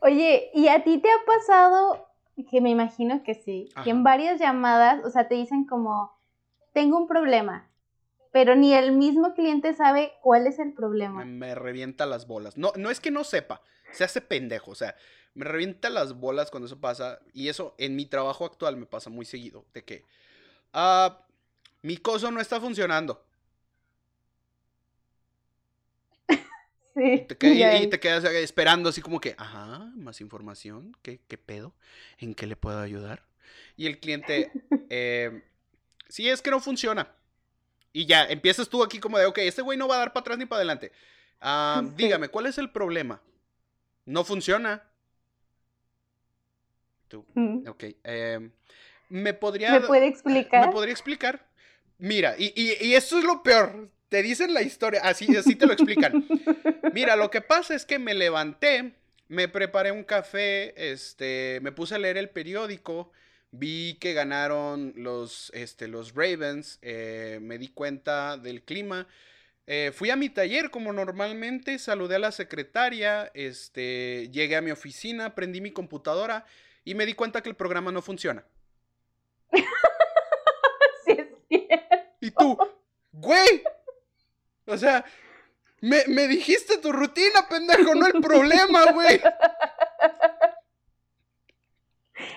[0.00, 2.08] oye, ¿y a ti te ha pasado,
[2.50, 6.10] que me imagino que sí, que en varias llamadas, o sea, te dicen como,
[6.72, 7.69] tengo un problema,
[8.32, 11.24] pero ni el mismo cliente sabe cuál es el problema.
[11.24, 12.56] Me, revienta las bolas.
[12.56, 13.62] No, no es que no sepa,
[13.92, 14.94] se hace pendejo, o sea,
[15.34, 17.20] me revienta las bolas cuando eso pasa.
[17.32, 20.04] Y eso en mi trabajo actual me pasa muy seguido, de que
[20.72, 21.26] ah,
[21.82, 23.24] mi coso no está funcionando.
[26.92, 31.72] Sí, y, te, quedas esperando así como que, ajá, más información, ¿qué, qué pedo?
[32.18, 33.22] ¿En qué le puedo ayudar?
[33.76, 34.50] Y el cliente,
[34.90, 35.44] eh,
[36.08, 37.14] sí, es que no funciona.
[37.92, 40.22] Y ya, empiezas tú aquí como de, ok, este güey no va a dar para
[40.22, 40.92] atrás ni para adelante.
[41.40, 43.20] Ah, dígame, ¿cuál es el problema?
[44.04, 44.82] No funciona.
[47.08, 47.26] Tú,
[47.66, 47.84] ok.
[48.04, 48.50] Em,
[49.08, 49.72] ¿Me podría...
[49.72, 50.66] ¿Me puede explicar?
[50.66, 51.44] ¿Me podría explicar?
[51.98, 53.90] Mira, y, y, eso es lo peor.
[54.08, 56.26] Te dicen la historia, así, así te lo explican.
[56.94, 58.94] Mira, lo que pasa es que me levanté,
[59.28, 63.12] me preparé un café, este, me puse a leer el periódico
[63.52, 69.08] Vi que ganaron los, este, los Ravens, eh, me di cuenta del clima.
[69.66, 74.70] Eh, fui a mi taller como normalmente, saludé a la secretaria, este, llegué a mi
[74.70, 76.44] oficina, prendí mi computadora
[76.84, 78.44] y me di cuenta que el programa no funciona.
[81.04, 81.96] sí, es cierto.
[82.20, 82.58] Y tú,
[83.12, 83.62] güey,
[84.66, 85.04] o sea,
[85.80, 89.20] me, me dijiste tu rutina, pendejo, no el problema, güey.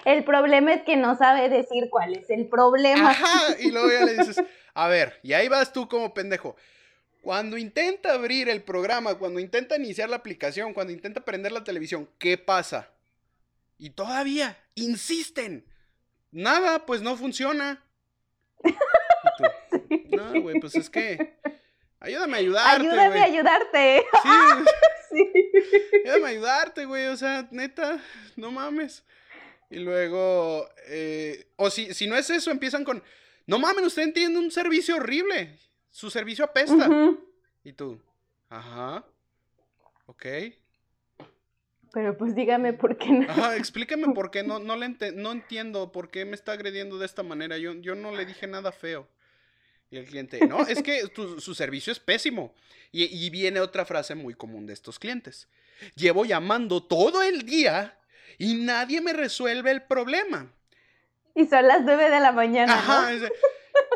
[0.06, 3.12] El problema es que no sabe decir cuál es el problema.
[3.12, 6.56] Ajá, y luego ya le dices, a ver, y ahí vas tú como pendejo.
[7.22, 12.10] Cuando intenta abrir el programa, cuando intenta iniciar la aplicación, cuando intenta prender la televisión,
[12.18, 12.90] ¿qué pasa?
[13.78, 15.66] Y todavía insisten.
[16.32, 17.84] Nada, pues no funciona.
[20.10, 21.36] No, güey, pues es que.
[22.00, 22.88] Ayúdame a ayudarte.
[22.88, 24.06] Ayúdame a ayudarte.
[24.22, 24.30] Sí.
[25.10, 25.52] sí.
[26.06, 27.08] Ayúdame a ayudarte, güey.
[27.08, 28.00] O sea, neta,
[28.36, 29.04] no mames.
[29.74, 33.02] Y luego, eh, o si, si no es eso, empiezan con,
[33.48, 35.58] no mames, usted entiende un servicio horrible.
[35.90, 36.88] Su servicio apesta.
[37.64, 38.00] Y tú,
[38.50, 39.04] ajá,
[40.06, 40.26] ok.
[41.92, 43.32] Pero pues dígame por qué no.
[43.32, 47.08] Ajá, explíqueme por qué, no, no, le no entiendo por qué me está agrediendo de
[47.08, 47.58] esta manera.
[47.58, 49.08] Yo, yo no le dije nada feo.
[49.90, 51.02] Y el cliente, no, es que
[51.40, 52.54] su servicio es pésimo.
[52.92, 55.48] Y, y viene otra frase muy común de estos clientes.
[55.96, 57.98] Llevo llamando todo el día
[58.38, 60.52] y nadie me resuelve el problema.
[61.36, 62.74] Y son las nueve de la mañana.
[62.74, 63.12] Ajá,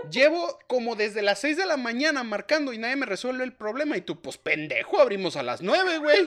[0.09, 3.97] llevo como desde las 6 de la mañana marcando y nadie me resuelve el problema.
[3.97, 6.25] Y tú, pues pendejo, abrimos a las 9, güey.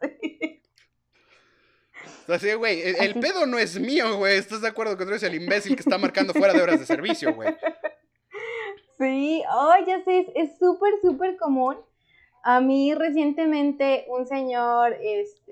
[0.02, 0.62] sí.
[2.28, 4.36] Así, güey, el, pedo no es mío, güey.
[4.36, 6.86] ¿Estás de acuerdo que tú eres el imbécil que está marcando fuera de horas de
[6.86, 7.54] servicio, güey?
[8.96, 11.76] Sí, oh, ya sé, es súper, súper común
[12.44, 14.98] a mí recientemente un señor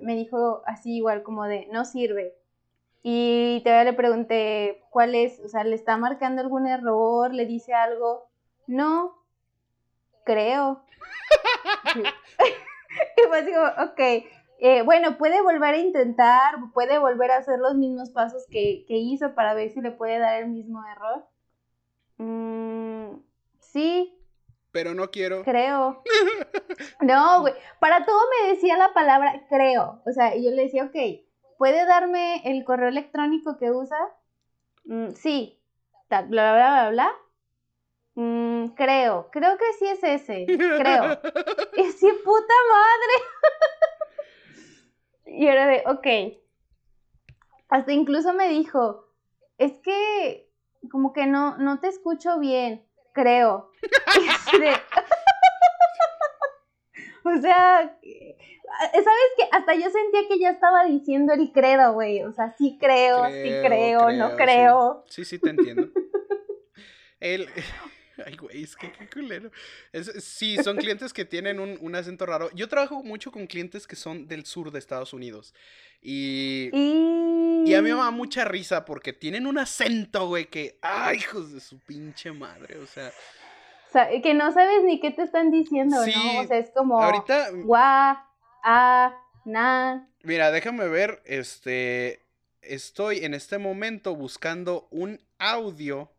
[0.02, 2.36] me dijo así igual como de, no sirve.
[3.02, 5.40] Y todavía le pregunté, ¿cuál es?
[5.40, 7.32] O sea, ¿le está marcando algún error?
[7.32, 8.28] ¿Le dice algo?
[8.66, 9.24] No,
[10.24, 10.84] creo.
[11.96, 14.00] y pues digo, ok,
[14.58, 19.34] eh, bueno, puede volver a intentar, puede volver a hacer los mismos pasos que, hizo
[19.34, 21.26] para ver si le puede dar el mismo error.
[22.18, 23.16] Mm,
[23.60, 24.21] sí,
[24.72, 25.42] pero no quiero.
[25.44, 26.02] Creo.
[27.00, 27.54] No, güey.
[27.80, 30.02] Para todo me decía la palabra creo.
[30.06, 30.96] O sea, yo le decía, ok,
[31.58, 33.98] ¿puede darme el correo electrónico que usa?
[34.84, 35.60] Mm, sí.
[36.08, 37.12] Bla, bla, bla, bla, bla.
[38.14, 39.28] Mm, creo.
[39.30, 40.46] Creo que sí es ese.
[40.46, 41.20] Creo.
[41.76, 43.14] y sí, puta madre.
[45.38, 46.06] y era de, ok.
[47.68, 49.06] Hasta incluso me dijo,
[49.58, 50.50] es que
[50.90, 53.70] como que no, no te escucho bien creo.
[54.12, 54.70] Este,
[57.24, 57.98] o sea,
[58.92, 59.44] ¿sabes qué?
[59.50, 62.22] Hasta yo sentía que ya estaba diciendo el credo, güey.
[62.22, 65.04] O sea, sí creo, sí creo, no creo.
[65.08, 65.24] Sí.
[65.24, 65.88] sí, te entiendo.
[67.20, 67.48] el...
[68.26, 69.50] Ay, güey, es que qué culero.
[70.20, 72.50] sí, son clientes que tienen un, un, acento raro.
[72.54, 75.54] Yo trabajo mucho con clientes que son del sur de Estados Unidos.
[76.02, 77.41] Y, y...
[77.74, 80.78] a mí me da mucha risa porque tienen un acento, güey, que.
[80.82, 82.78] ¡Ay, hijos de su pinche madre!
[82.78, 83.08] O sea.
[83.88, 86.40] O sea, que no sabes ni qué te están diciendo, ¿no?
[86.40, 87.00] O sea, es como.
[87.00, 87.50] Ahorita.
[87.52, 88.28] Gua,
[88.64, 90.08] a, na.
[90.22, 91.22] Mira, déjame ver.
[91.24, 92.26] Este.
[92.62, 96.12] Estoy en este momento buscando un audio.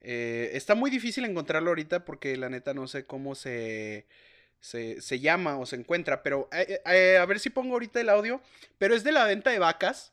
[0.00, 4.06] Eh, está muy difícil encontrarlo ahorita porque la neta no sé cómo se
[4.60, 8.08] se, se llama o se encuentra, pero eh, eh, a ver si pongo ahorita el
[8.08, 8.40] audio,
[8.78, 10.12] pero es de la venta de vacas.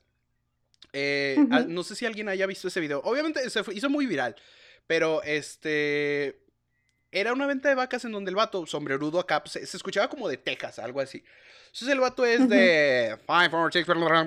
[0.94, 3.02] Eh, no sé si alguien haya visto ese video.
[3.04, 4.36] Obviamente se hizo muy viral,
[4.88, 6.40] pero este...
[7.12, 10.08] Era una venta de vacas en donde el vato, sombrerudo acá, pues, se, se escuchaba
[10.08, 11.24] como de Texas, algo así.
[11.74, 14.24] Entonces el vato es de 5, 4, 6, 24,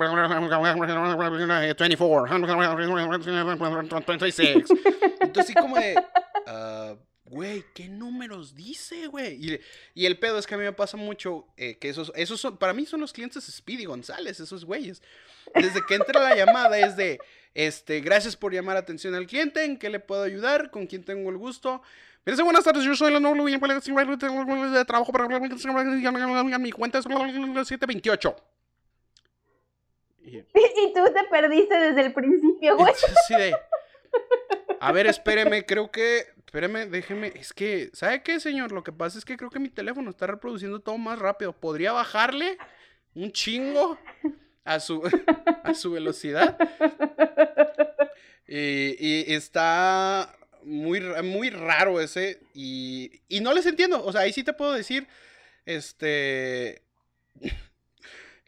[4.06, 4.64] 26.
[5.20, 5.94] Entonces, como de,
[6.46, 6.96] uh,
[7.28, 9.34] güey, ¿qué números dice, güey?
[9.34, 9.60] Y,
[9.94, 12.56] y, el pedo es que a mí me pasa mucho eh, que esos, esos son,
[12.56, 15.02] para mí son los clientes Speedy González, esos güeyes.
[15.54, 17.18] Desde que entra la llamada es de,
[17.54, 20.70] este, gracias por llamar atención al cliente, ¿en qué le puedo ayudar?
[20.70, 21.82] ¿Con quién tengo el gusto?
[22.24, 28.36] Dice, buenas tardes, yo soy la noble de trabajo para mi cuenta es 728.
[30.22, 32.92] Y, y tú te perdiste desde el principio, güey.
[33.28, 33.54] Sí, de,
[34.80, 36.26] a ver, espéreme, creo que.
[36.56, 37.32] Espéreme, déjeme.
[37.38, 38.72] Es que, ¿sabe qué, señor?
[38.72, 41.52] Lo que pasa es que creo que mi teléfono está reproduciendo todo más rápido.
[41.52, 42.56] ¿Podría bajarle
[43.14, 43.98] un chingo
[44.64, 45.02] a su,
[45.64, 46.56] a su velocidad?
[48.48, 52.40] Y, está muy, muy raro ese.
[52.54, 54.02] Y, y no les entiendo.
[54.02, 55.06] O sea, ahí sí te puedo decir.
[55.66, 56.80] Este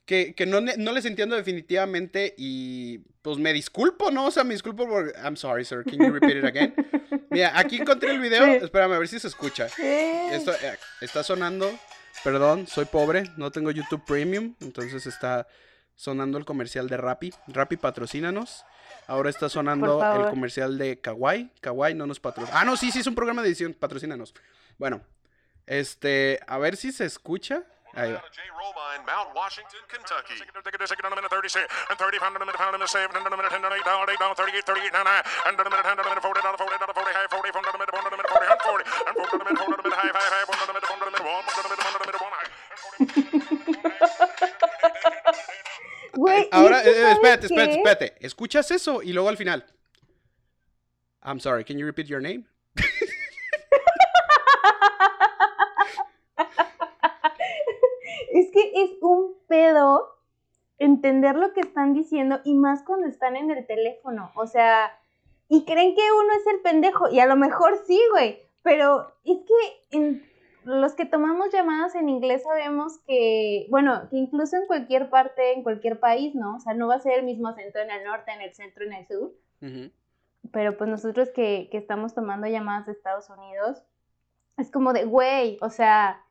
[0.07, 4.29] que, no, no, les entiendo definitivamente y pues me disculpo, ¿no?
[4.29, 5.12] O sea, me disculpo por...
[5.23, 5.85] I'm sorry, sir.
[5.85, 6.75] Can you repeat it again?
[7.38, 8.44] Mira, aquí encontré el video.
[8.46, 9.66] Espérame, a ver si se escucha.
[9.66, 11.70] Esto eh, está sonando.
[12.24, 13.31] Perdón, soy pobre.
[13.37, 14.57] No tengo YouTube Premium.
[14.61, 15.46] Entonces está
[15.94, 17.33] sonando el comercial de Rappi.
[17.46, 18.64] Rappi, patrocínanos.
[19.07, 21.53] Ahora está sonando el comercial de Kawaii.
[21.61, 22.59] Kawaii no nos patrocina.
[22.61, 23.72] Ah, no, sí, sí, es un programa de edición.
[23.72, 24.35] Patrocínanos.
[24.77, 25.03] Bueno,
[25.66, 27.62] este, a ver si se escucha.
[27.98, 28.22] Anyway.
[28.30, 28.46] J.
[28.54, 30.38] Romine, Mount Washington, Kentucky.
[30.38, 33.11] Second on a minute, 36, and 30 pound on a minute, pound on a save,
[33.11, 35.58] and on a minute, 10 on 8, down, 8, down, 38, 38, 9, 9, and
[35.58, 37.58] on a minute, 10 on a minute, 40, down, 40, down, 40, high, 40, 40,
[37.58, 39.74] on a minute, 40, on a minute, 40, 140, and 40 on a minute, 40
[39.74, 41.42] on a minute, high, high, high, 1 on a minute, 1 on a minute, 1,
[41.42, 42.54] 1 on a minute, 1 on a minute, 1, high,
[46.14, 48.14] Güey, Ahora, eh, eh espérate, espérate, espérate.
[48.22, 49.64] Escuchas eso y luego al final.
[51.22, 52.46] I'm sorry, can you repeat your name?
[58.33, 60.18] es que es un pedo
[60.79, 64.31] entender lo que están diciendo y más cuando están en el teléfono.
[64.37, 64.92] O sea,
[65.49, 68.38] y creen que uno es el pendejo y a lo mejor sí, güey.
[68.62, 70.29] Pero es que en
[70.64, 75.62] los que tomamos llamadas en inglés sabemos que, bueno, que incluso en cualquier parte, en
[75.62, 76.57] cualquier país, ¿no?
[76.57, 78.85] O sea, no va a ser el mismo acento en el norte, en el centro,
[78.85, 79.33] en el sur.
[80.53, 83.83] Pero pues nosotros que, que estamos tomando llamadas de Estados Unidos,
[84.57, 86.25] es como de, güey, o sea,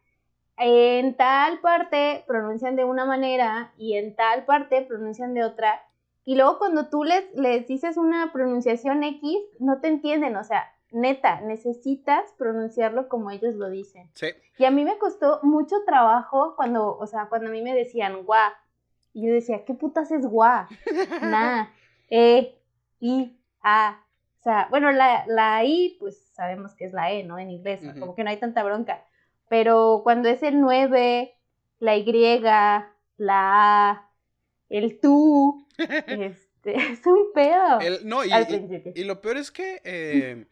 [0.57, 5.83] en tal parte pronuncian de una manera y en tal parte pronuncian de otra.
[6.25, 10.71] Y luego cuando tú les, les dices una pronunciación X, no te entienden, o sea,
[10.91, 14.09] neta, necesitas pronunciarlo como ellos lo dicen.
[14.13, 14.27] Sí.
[14.57, 18.23] Y a mí me costó mucho trabajo cuando, o sea, cuando a mí me decían
[18.25, 18.53] gua.
[19.13, 20.67] Y yo decía, ¿qué putas es gua?
[21.21, 21.71] Na,
[22.09, 22.55] e,
[22.99, 24.03] i, a.
[24.39, 27.37] O sea, bueno, la, la i, pues sabemos que es la e, ¿no?
[27.37, 29.03] En inglés, como que no hay tanta bronca.
[29.49, 31.35] Pero cuando es el 9,
[31.79, 34.11] la Y, la A,
[34.69, 37.79] el tú, este, es un pedo.
[38.03, 40.45] no, y, lo peor es que eh,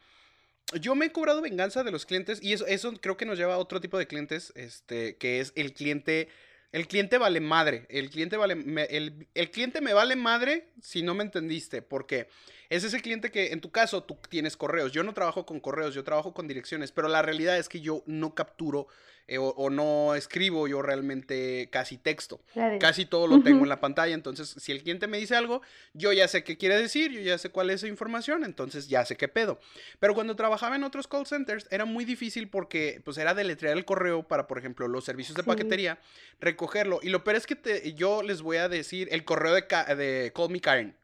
[0.80, 3.56] yo me he cobrado venganza de los clientes y eso, eso creo que nos lleva
[3.56, 6.30] a otro tipo de clientes, este, que es el cliente...
[6.72, 7.86] El cliente vale madre.
[7.88, 8.54] El cliente vale.
[8.90, 11.82] el, el, cliente me vale madre si no me entendiste.
[11.82, 12.28] Porque
[12.70, 14.92] es ese cliente que en tu caso tú tienes correos.
[14.92, 18.04] Yo no trabajo con correos, yo trabajo con direcciones, pero la realidad es que yo
[18.06, 18.88] no capturo
[19.28, 22.40] eh, o, no escribo yo realmente casi texto.
[22.80, 24.14] Casi todo lo tengo en la pantalla.
[24.14, 27.40] Entonces, si el cliente me dice algo, yo ya sé qué quiere decir, yo ya
[27.40, 29.60] sé cuál es esa información, entonces ya sé qué pedo.
[30.00, 33.84] Pero cuando trabajaba en otros call centers era muy difícil porque pues era deletrear el
[33.84, 35.98] correo para, por ejemplo, los servicios de paquetería,
[36.40, 37.00] recogerlo.
[37.02, 39.62] Y lo peor es que yo les voy a decir el correo de,
[39.96, 40.96] de Call Me Karen.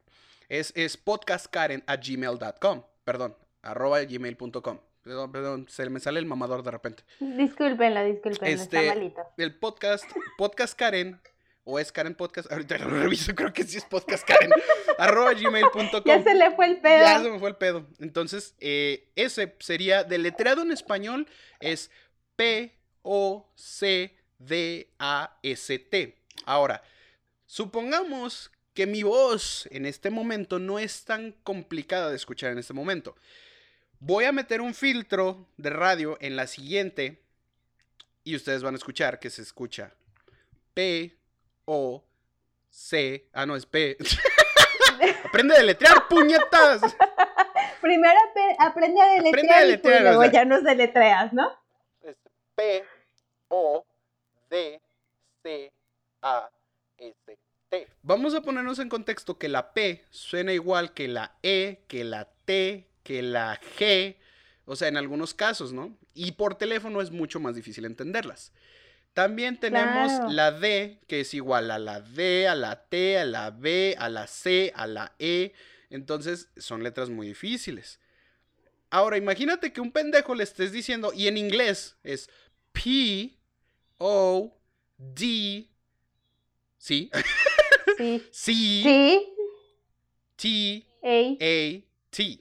[0.52, 2.82] Es, es podcastkaren a gmail.com.
[3.04, 4.80] Perdón, arroba gmail.com.
[5.00, 7.04] Perdón, perdón, se me sale el mamador de repente.
[7.20, 9.22] Discúlpenla, discúlpenla, está este, malito.
[9.38, 10.04] El podcast,
[10.36, 11.18] podcast Karen,
[11.64, 14.52] o es Karen Podcast, ahorita lo reviso, creo que sí es podcast Karen,
[14.98, 16.02] arroba gmail.com.
[16.04, 17.02] Ya se le fue el pedo.
[17.02, 17.86] Ya se me fue el pedo.
[17.98, 21.28] Entonces, eh, ese sería, deletreado en español,
[21.60, 21.90] es
[22.36, 23.46] P-O-C-D-A-S-T.
[26.44, 26.82] Ahora,
[27.46, 32.72] supongamos que mi voz en este momento no es tan complicada de escuchar en este
[32.72, 33.14] momento.
[34.00, 37.22] Voy a meter un filtro de radio en la siguiente
[38.24, 39.92] y ustedes van a escuchar que se escucha
[40.74, 41.16] P
[41.64, 42.02] O
[42.70, 43.28] C.
[43.32, 43.96] Ah, no, es P.
[45.24, 46.80] aprende a deletrear, puñetas.
[47.80, 48.18] Primero
[48.58, 51.50] aprende a deletrear, y luego ya nos deletreas, ¿no?
[52.02, 52.16] Es
[52.54, 52.84] P
[53.48, 53.84] O,
[54.48, 54.80] D,
[55.42, 55.72] C,
[56.22, 56.48] A,
[56.96, 57.38] S,
[57.72, 57.88] T.
[58.02, 62.28] Vamos a ponernos en contexto que la P suena igual que la E, que la
[62.44, 64.16] T, que la G,
[64.66, 65.96] o sea, en algunos casos, ¿no?
[66.14, 68.52] Y por teléfono es mucho más difícil entenderlas.
[69.14, 73.50] También tenemos la D, que es igual a la D, a la T, a la
[73.50, 75.52] B, a la C, a la E.
[75.90, 78.00] Entonces, son letras muy difíciles.
[78.88, 82.30] Ahora, imagínate que un pendejo le estés diciendo, y en inglés es
[82.72, 83.36] P,
[83.98, 84.56] O,
[84.96, 85.68] D,
[86.78, 87.10] ¿sí?
[87.96, 88.22] Sí.
[88.30, 89.28] sí.
[90.36, 92.40] T, A, T.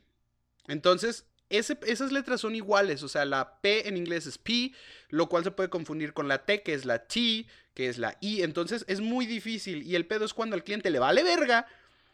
[0.68, 4.72] Entonces, esas letras son iguales, o sea, la P en inglés es P,
[5.10, 8.18] lo cual se puede confundir con la T, que es la T, que es la
[8.22, 9.84] I, entonces es muy difícil.
[9.84, 11.68] Y el pedo es cuando al cliente le vale verga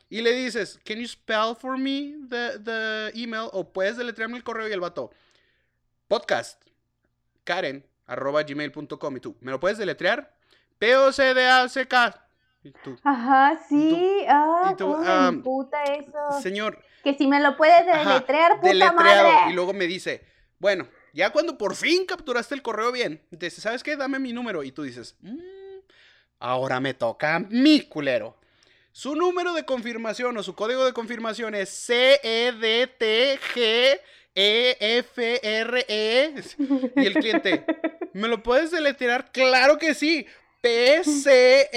[0.10, 3.50] y le dices, ¿Can you spell for me the, the email?
[3.52, 5.12] O puedes deletrearme el correo y el vato.
[6.08, 6.62] Podcast.
[7.44, 9.18] Karen, arroba gmail.com.
[9.18, 10.36] Y tú, ¿me lo puedes deletrear?
[10.80, 12.27] P-O-C-D-A-C-K.
[13.04, 14.26] Ajá, sí.
[14.28, 14.96] Ah, tú,
[15.44, 16.42] puta eso.
[16.42, 16.84] Señor.
[17.04, 19.50] Que si me lo puedes deletrear, puta madre.
[19.50, 20.26] Y luego me dice,
[20.60, 23.96] bueno, ya cuando por fin capturaste el correo bien, dice, ¿sabes qué?
[23.96, 24.64] Dame mi número.
[24.64, 25.38] Y tú dices, mm,
[26.40, 28.38] ahora me toca mi culero.
[28.92, 33.22] Su número de confirmación o su código de confirmación es C-E-D-T-G.
[34.40, 36.34] E-F-R-E.
[36.96, 37.66] Y el cliente,
[38.14, 39.32] ¿me lo puedes deletrear?
[39.32, 40.28] Claro que sí.
[40.62, 41.76] P-C-E-D-E.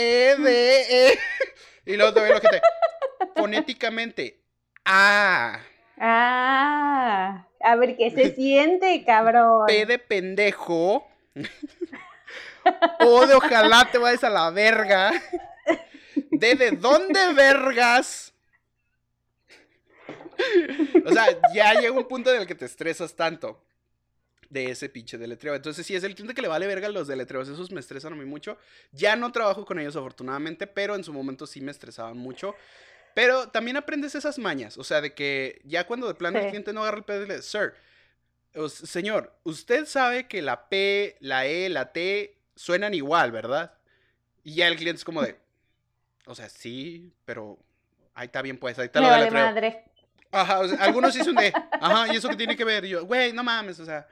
[1.86, 2.60] Y luego te ve lo que te.
[3.36, 4.40] Fonéticamente.
[4.84, 5.60] Ah.
[5.98, 7.46] Ah.
[7.60, 9.66] A ver qué se siente, cabrón.
[9.66, 11.06] P de pendejo.
[13.00, 15.12] o de ojalá te vayas a la verga.
[16.30, 18.32] D de dónde vergas.
[21.04, 23.62] O sea, ya llega un punto en el que te estresas tanto
[24.50, 25.54] de ese pinche deletreo.
[25.54, 28.16] Entonces, si es el cliente que le vale verga los deletreos, esos me estresan a
[28.16, 28.58] mí mucho.
[28.92, 32.54] Ya no trabajo con ellos afortunadamente, pero en su momento sí me estresaban mucho.
[33.14, 36.72] Pero también aprendes esas mañas, o sea, de que ya cuando de plano el cliente
[36.72, 37.74] no agarra el pedo, le sir,
[38.68, 43.74] señor, usted sabe que la P, la E, la T suenan igual, ¿verdad?
[44.44, 45.36] Y ya el cliente es como de,
[46.26, 47.58] o sea, sí, pero
[48.14, 49.84] ahí está bien pues, ahí está lo de madre.
[50.32, 52.84] Ajá, algunos sí son de, ajá, ¿y eso qué tiene que ver?
[52.84, 54.06] Y yo, güey, no mames, o sea,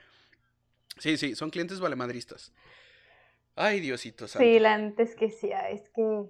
[0.98, 2.52] Sí, sí, son clientes valemadristas.
[3.54, 4.44] Ay, Diosito santo.
[4.44, 6.24] Sí, la antes que sí, ah, es que...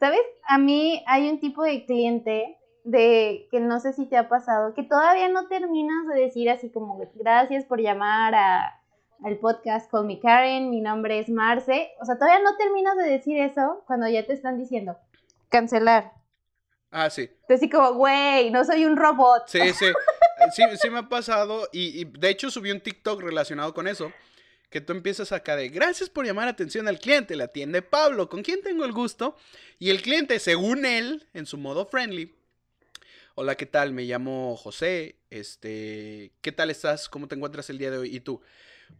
[0.00, 0.20] ¿Sabes?
[0.48, 4.74] A mí hay un tipo de cliente de que no sé si te ha pasado,
[4.74, 8.80] que todavía no terminas de decir así como gracias por llamar a,
[9.24, 11.90] al podcast con mi Karen, mi nombre es Marce.
[12.00, 14.96] O sea, todavía no terminas de decir eso cuando ya te están diciendo
[15.48, 16.12] cancelar.
[16.90, 17.28] Ah, sí.
[17.48, 19.46] Así como, güey, no soy un robot.
[19.46, 19.86] Sí, sí.
[20.54, 24.12] sí, sí me ha pasado y, de hecho subí un TikTok relacionado con eso.
[24.70, 28.42] Que tú empiezas acá de gracias por llamar atención al cliente, la atiende Pablo, con
[28.42, 29.34] quien tengo el gusto.
[29.78, 32.34] Y el cliente, según él, en su modo friendly,
[33.34, 33.94] hola, ¿qué tal?
[33.94, 37.08] Me llamo José, este, ¿qué tal estás?
[37.08, 38.14] ¿Cómo te encuentras el día de hoy?
[38.14, 38.42] Y tú,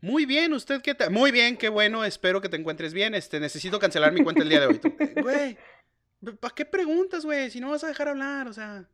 [0.01, 1.11] muy bien, ¿usted qué tal?
[1.11, 4.49] Muy bien, qué bueno, espero que te encuentres bien, este, necesito cancelar mi cuenta el
[4.49, 4.81] día de hoy.
[5.21, 5.59] Güey,
[6.41, 7.51] ¿para qué preguntas, güey?
[7.51, 8.89] Si no vas a dejar hablar, o sea...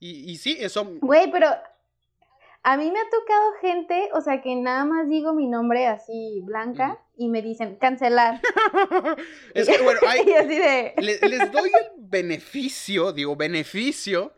[0.00, 0.84] Y, y sí, eso...
[1.00, 1.46] Güey, pero
[2.62, 6.40] a mí me ha tocado gente, o sea, que nada más digo mi nombre así
[6.42, 8.40] blanca y me dicen cancelar.
[9.54, 10.94] es que, bueno, hay, así de...
[10.98, 14.34] les, les, doy el beneficio, digo beneficio,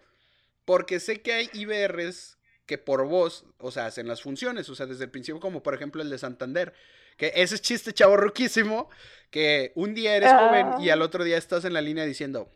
[0.64, 4.86] porque sé que hay IBRs que por voz, o sea, hacen las funciones, o sea,
[4.86, 6.74] desde el principio, como por ejemplo el de Santander,
[7.16, 8.88] que ese chiste chavo roquísimo,
[9.30, 12.52] que un día eres joven y al otro día estás en la línea diciendo,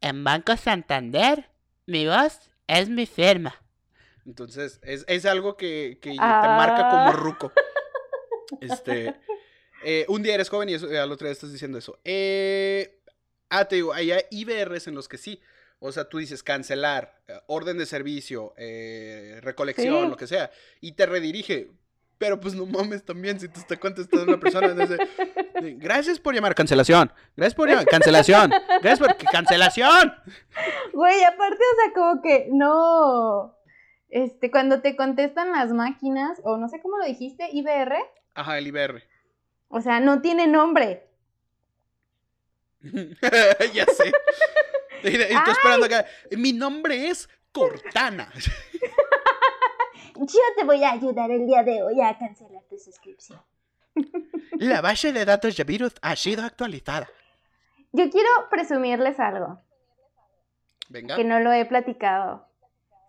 [0.00, 1.50] en Banco Santander
[1.86, 3.54] mi voz es mi firma.
[4.26, 7.12] Entonces, es, algo que, te marca como ah.
[7.12, 7.52] ruco.
[8.60, 9.14] Este.
[9.84, 11.98] Eh, un día eres joven y al otro día estás diciendo eso.
[12.04, 13.00] Eh,
[13.50, 15.40] ah, te digo, hay IBRs en los que sí.
[15.78, 18.54] O sea, tú dices cancelar, eh, orden de servicio,
[19.40, 21.70] recolección, lo que sea, y te redirige.
[22.16, 24.74] Pero pues no mames también si te está contestando una persona.
[25.54, 27.12] Gracias por llamar, cancelación.
[27.36, 28.50] Gracias por llamar, cancelación.
[28.82, 30.14] Gracias por cancelación.
[30.92, 33.56] Güey, aparte, o sea, como que no.
[34.08, 37.96] Este, cuando te contestan las máquinas, o no sé cómo lo dijiste, IBR.
[38.34, 39.02] Ajá, el IBR.
[39.68, 41.08] O sea, no tiene nombre.
[43.72, 44.12] ya sé.
[45.02, 46.06] Y estoy esperando acá.
[46.36, 48.32] Mi nombre es Cortana.
[50.16, 52.43] Yo te voy a ayudar el día de hoy a cancelar.
[54.58, 57.08] La base de datos de virus ha sido actualizada.
[57.92, 59.60] Yo quiero presumirles algo.
[60.88, 61.16] Venga.
[61.16, 62.46] Que no lo he platicado.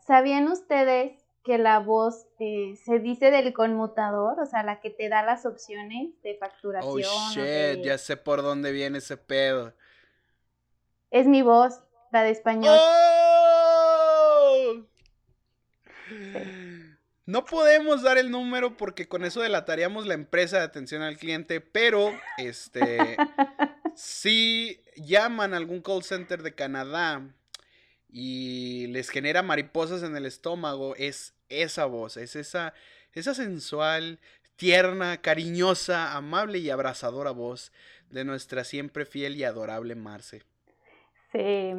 [0.05, 5.09] ¿Sabían ustedes que la voz eh, se dice del conmutador, o sea, la que te
[5.09, 6.91] da las opciones de facturación.
[6.91, 9.71] Oh shit, ya sé por dónde viene ese pedo.
[11.11, 11.81] Es mi voz,
[12.11, 12.75] la de español.
[12.77, 13.44] ¡Oh!
[17.25, 21.59] No podemos dar el número porque con eso delataríamos la empresa de atención al cliente,
[21.59, 23.17] pero este
[23.95, 27.23] si llaman a algún call center de Canadá
[28.09, 32.73] y les genera mariposas en el estómago, es esa voz, es esa,
[33.13, 34.19] esa sensual,
[34.55, 37.71] tierna, cariñosa, amable y abrazadora voz
[38.09, 40.43] de nuestra siempre fiel y adorable Marce.
[41.31, 41.73] Sí,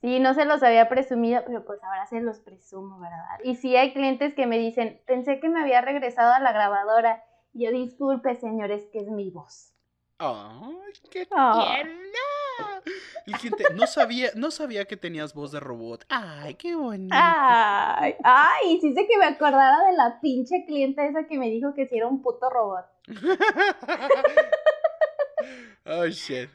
[0.00, 3.38] sí, no se los había presumido, pero pues ahora se los presumo, ¿verdad?
[3.44, 7.24] Y sí hay clientes que me dicen, pensé que me había regresado a la grabadora.
[7.52, 9.74] yo disculpe, señores, que es mi voz.
[10.18, 12.82] ¡Ay, qué tierna!
[13.26, 16.04] Y gente, no sabía, no sabía que tenías voz de robot.
[16.08, 17.14] Ay, qué bonito.
[17.16, 21.74] Ay, ay, sí sé que me acordara de la pinche clienta esa que me dijo
[21.74, 22.86] que si era un puto robot.
[25.86, 26.50] oh shit.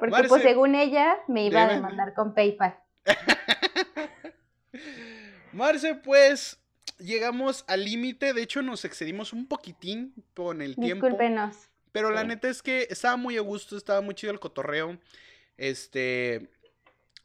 [0.00, 2.76] Porque pues según ella me iba a demandar con PayPal.
[5.52, 6.58] Marce, pues
[6.98, 11.06] llegamos al límite, de hecho nos excedimos un poquitín con el tiempo.
[11.06, 11.70] Discúlpenos.
[11.92, 14.98] Pero la neta es que estaba muy a gusto, estaba muy chido el cotorreo.
[15.56, 16.48] Este,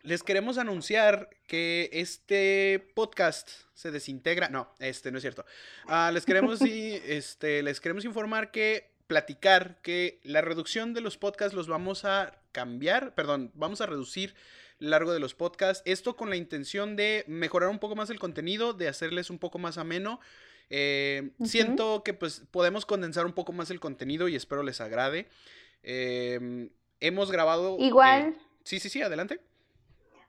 [0.01, 4.49] les queremos anunciar que este podcast se desintegra.
[4.49, 5.45] No, este no es cierto.
[5.87, 11.17] Ah, les queremos y este, les queremos informar que platicar que la reducción de los
[11.17, 14.35] podcasts los vamos a cambiar, perdón, vamos a reducir
[14.79, 15.83] el largo de los podcasts.
[15.85, 19.59] Esto con la intención de mejorar un poco más el contenido, de hacerles un poco
[19.59, 20.19] más ameno.
[20.69, 25.27] Eh, siento que pues podemos condensar un poco más el contenido y espero les agrade.
[25.83, 27.77] Eh, hemos grabado.
[27.79, 28.29] Igual.
[28.29, 29.39] Eh, sí, sí, sí, adelante.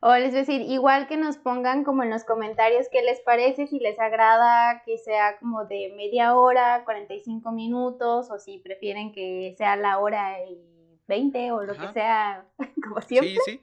[0.08, 3.18] O les voy a decir, igual que nos pongan como en los comentarios qué les
[3.22, 9.10] parece, si les agrada que sea como de media hora, 45 minutos, o si prefieren
[9.10, 10.60] que sea la hora y
[11.08, 12.46] 20 o lo que sea,
[12.84, 13.30] como siempre.
[13.30, 13.60] Sí, sí,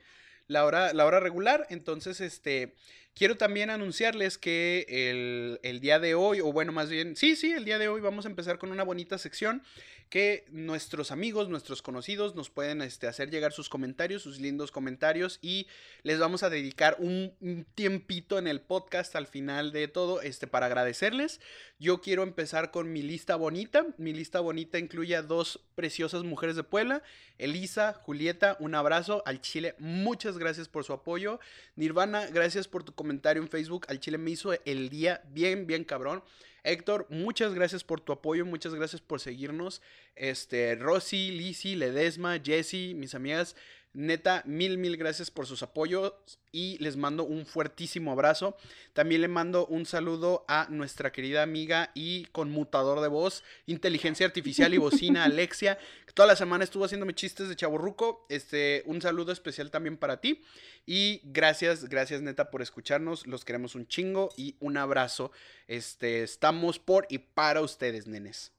[0.47, 1.65] la hora, la hora regular.
[1.69, 2.73] Entonces, este,
[3.15, 7.51] quiero también anunciarles que el, el día de hoy, o bueno, más bien, sí, sí,
[7.51, 9.63] el día de hoy vamos a empezar con una bonita sección
[10.13, 15.39] que nuestros amigos, nuestros conocidos nos pueden este, hacer llegar sus comentarios, sus lindos comentarios
[15.41, 15.65] y
[16.03, 17.33] les vamos a dedicar un,
[17.73, 21.41] tiempito en el podcast al final de todo este, para agradecerles.
[21.79, 23.87] Yo quiero empezar con mi lista bonita.
[23.97, 27.01] Mi lista bonita incluye a dos preciosas mujeres de Puebla,
[27.39, 29.73] Elisa, Julieta, un abrazo al Chile.
[29.79, 31.39] Muchas gracias por su apoyo.
[31.75, 33.85] Nirvana, gracias por tu comentario en Facebook.
[33.89, 36.23] Al Chile me hizo el día bien, bien cabrón.
[36.63, 39.81] Héctor, muchas gracias por tu apoyo, muchas gracias por seguirnos.
[40.15, 43.57] Este, Rosy, Lizzy, Ledesma, Jessie, mis amigas,
[43.95, 46.13] Neta, mil, mil gracias por sus apoyos
[46.51, 48.57] y les mando un fuertísimo abrazo.
[48.93, 54.73] También le mando un saludo a nuestra querida amiga y conmutador de voz, inteligencia artificial
[54.73, 55.77] y bocina, Alexia,
[56.07, 58.25] que toda la semana estuvo haciéndome chistes de chaburruco.
[58.29, 60.41] Este, un saludo especial también para ti.
[60.87, 63.27] Y gracias, gracias neta por escucharnos.
[63.27, 65.31] Los queremos un chingo y un abrazo.
[65.67, 68.51] Este, estamos por y para ustedes, nenes.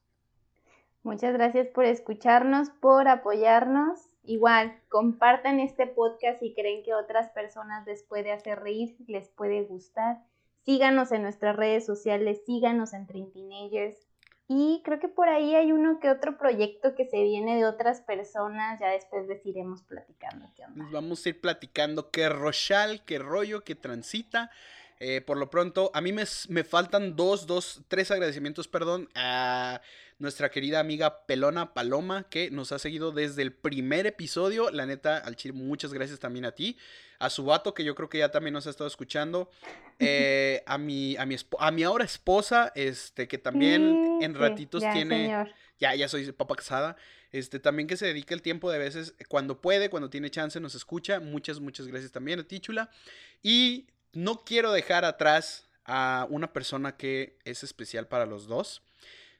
[1.03, 7.85] Muchas gracias por escucharnos, por apoyarnos Igual, compartan este podcast si creen que otras personas
[7.85, 10.23] les puede hacer reír, les puede gustar.
[10.63, 14.07] Síganos en nuestras redes sociales, síganos en Dream Teenagers.
[14.47, 18.01] Y creo que por ahí hay uno que otro proyecto que se viene de otras
[18.01, 18.79] personas.
[18.79, 23.63] Ya después les iremos platicando qué Nos vamos a ir platicando qué rochal, qué rollo,
[23.63, 24.51] qué transita.
[24.99, 29.81] Eh, por lo pronto, a mí me, me, faltan dos, dos, tres agradecimientos, perdón, a
[30.17, 34.71] nuestra querida amiga Pelona Paloma, que nos ha seguido desde el primer episodio.
[34.71, 36.77] La neta, al chile, muchas gracias también a ti.
[37.19, 39.49] A su vato, que yo creo que ya también nos ha estado escuchando.
[39.97, 45.33] Eh, a, mi, a, mi a mi ahora esposa, este, que también en ratitos tiene.
[45.79, 46.97] Ya, ya soy papá casada.
[47.31, 50.75] Este, también que se dedica el tiempo de veces, cuando puede, cuando tiene chance, nos
[50.75, 51.21] escucha.
[51.21, 52.89] Muchas, muchas gracias también a ti, chula.
[53.41, 58.81] Y no quiero dejar atrás a una persona que es especial para los dos.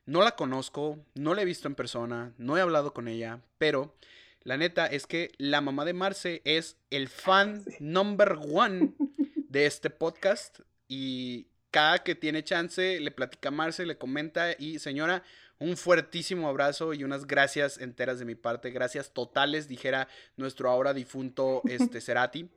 [0.06, 3.96] No la conozco, no la he visto en persona, no he hablado con ella, pero
[4.44, 8.94] la neta es que la mamá de Marce es el fan number one
[9.50, 14.80] de este podcast y cada que tiene chance le platica a Marce, le comenta y
[14.80, 15.24] señora,
[15.58, 20.94] un fuertísimo abrazo y unas gracias enteras de mi parte, gracias totales, dijera nuestro ahora
[20.94, 22.50] difunto este Cerati.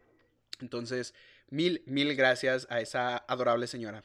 [0.60, 1.14] Entonces,
[1.50, 4.04] Mil, mil gracias a esa adorable señora.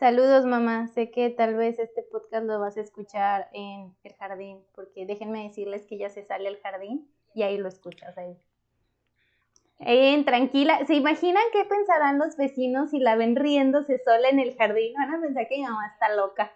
[0.00, 0.88] Saludos, mamá.
[0.88, 5.42] Sé que tal vez este podcast lo vas a escuchar en el jardín, porque déjenme
[5.42, 8.34] decirles que ya se sale al jardín y ahí lo escuchas ahí.
[10.24, 14.94] Tranquila, ¿se imaginan qué pensarán los vecinos si la ven riéndose sola en el jardín?
[14.94, 16.50] Van a pensar que mi mamá está loca.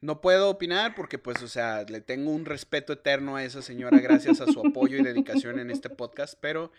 [0.00, 3.98] No puedo opinar porque, pues, o sea, le tengo un respeto eterno a esa señora
[4.00, 6.72] gracias a su apoyo y dedicación en este podcast, pero,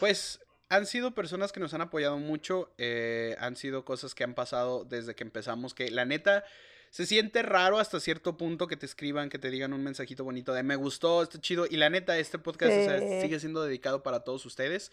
[0.00, 4.34] pues, han sido personas que nos han apoyado mucho, eh, han sido cosas que han
[4.34, 6.44] pasado desde que empezamos, que la neta
[6.90, 10.52] se siente raro hasta cierto punto que te escriban, que te digan un mensajito bonito
[10.52, 12.72] de me gustó, está chido, y la neta, este podcast
[13.20, 14.90] sigue siendo dedicado para todos ustedes.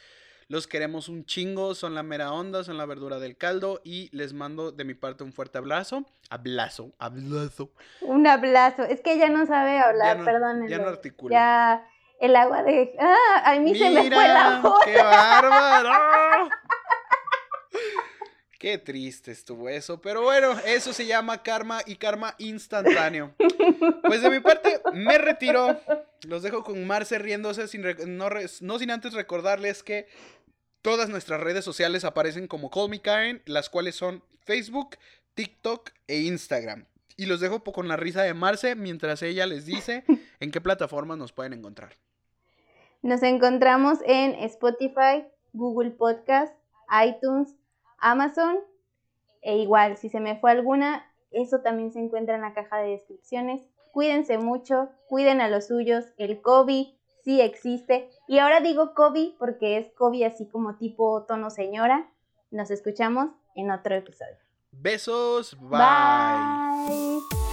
[0.47, 4.33] Los queremos un chingo, son la mera onda, son la verdura del caldo y les
[4.33, 6.05] mando de mi parte un fuerte abrazo.
[6.29, 7.71] Abrazo, abrazo.
[8.01, 8.83] Un abrazo.
[8.83, 10.67] Es que ella no sabe hablar, perdón.
[10.67, 11.33] Ya no articula.
[11.33, 11.87] Ya
[12.19, 12.95] el agua de...
[12.99, 14.79] Ah, a mí se me fue la voz.
[14.85, 16.49] ¡Qué bárbaro!
[18.65, 23.35] Qué triste estuvo eso, pero bueno, eso se llama karma y karma instantáneo.
[24.01, 25.79] Pues de mi parte, me retiro.
[26.27, 27.83] Los dejo con Marce riéndose, sin
[28.17, 28.29] no,
[28.61, 30.07] no, sin antes recordarles que
[30.81, 34.97] todas nuestras redes sociales aparecen como Call Me Karen, las cuales son Facebook,
[35.35, 36.87] TikTok e Instagram.
[37.17, 40.05] Y los dejo con la risa de Marce mientras ella les dice
[40.39, 41.97] en qué plataformas nos pueden encontrar.
[43.05, 46.51] Nos encontramos en Spotify, Google Podcast,
[47.05, 47.55] iTunes,
[47.99, 48.57] Amazon.
[49.43, 52.89] E igual, si se me fue alguna, eso también se encuentra en la caja de
[52.89, 53.61] descripciones.
[53.91, 56.05] Cuídense mucho, cuiden a los suyos.
[56.17, 56.87] El COVID
[57.23, 58.09] sí existe.
[58.27, 62.09] Y ahora digo COVID porque es COVID así como tipo tono señora.
[62.49, 64.37] Nos escuchamos en otro episodio.
[64.71, 67.44] Besos, bye.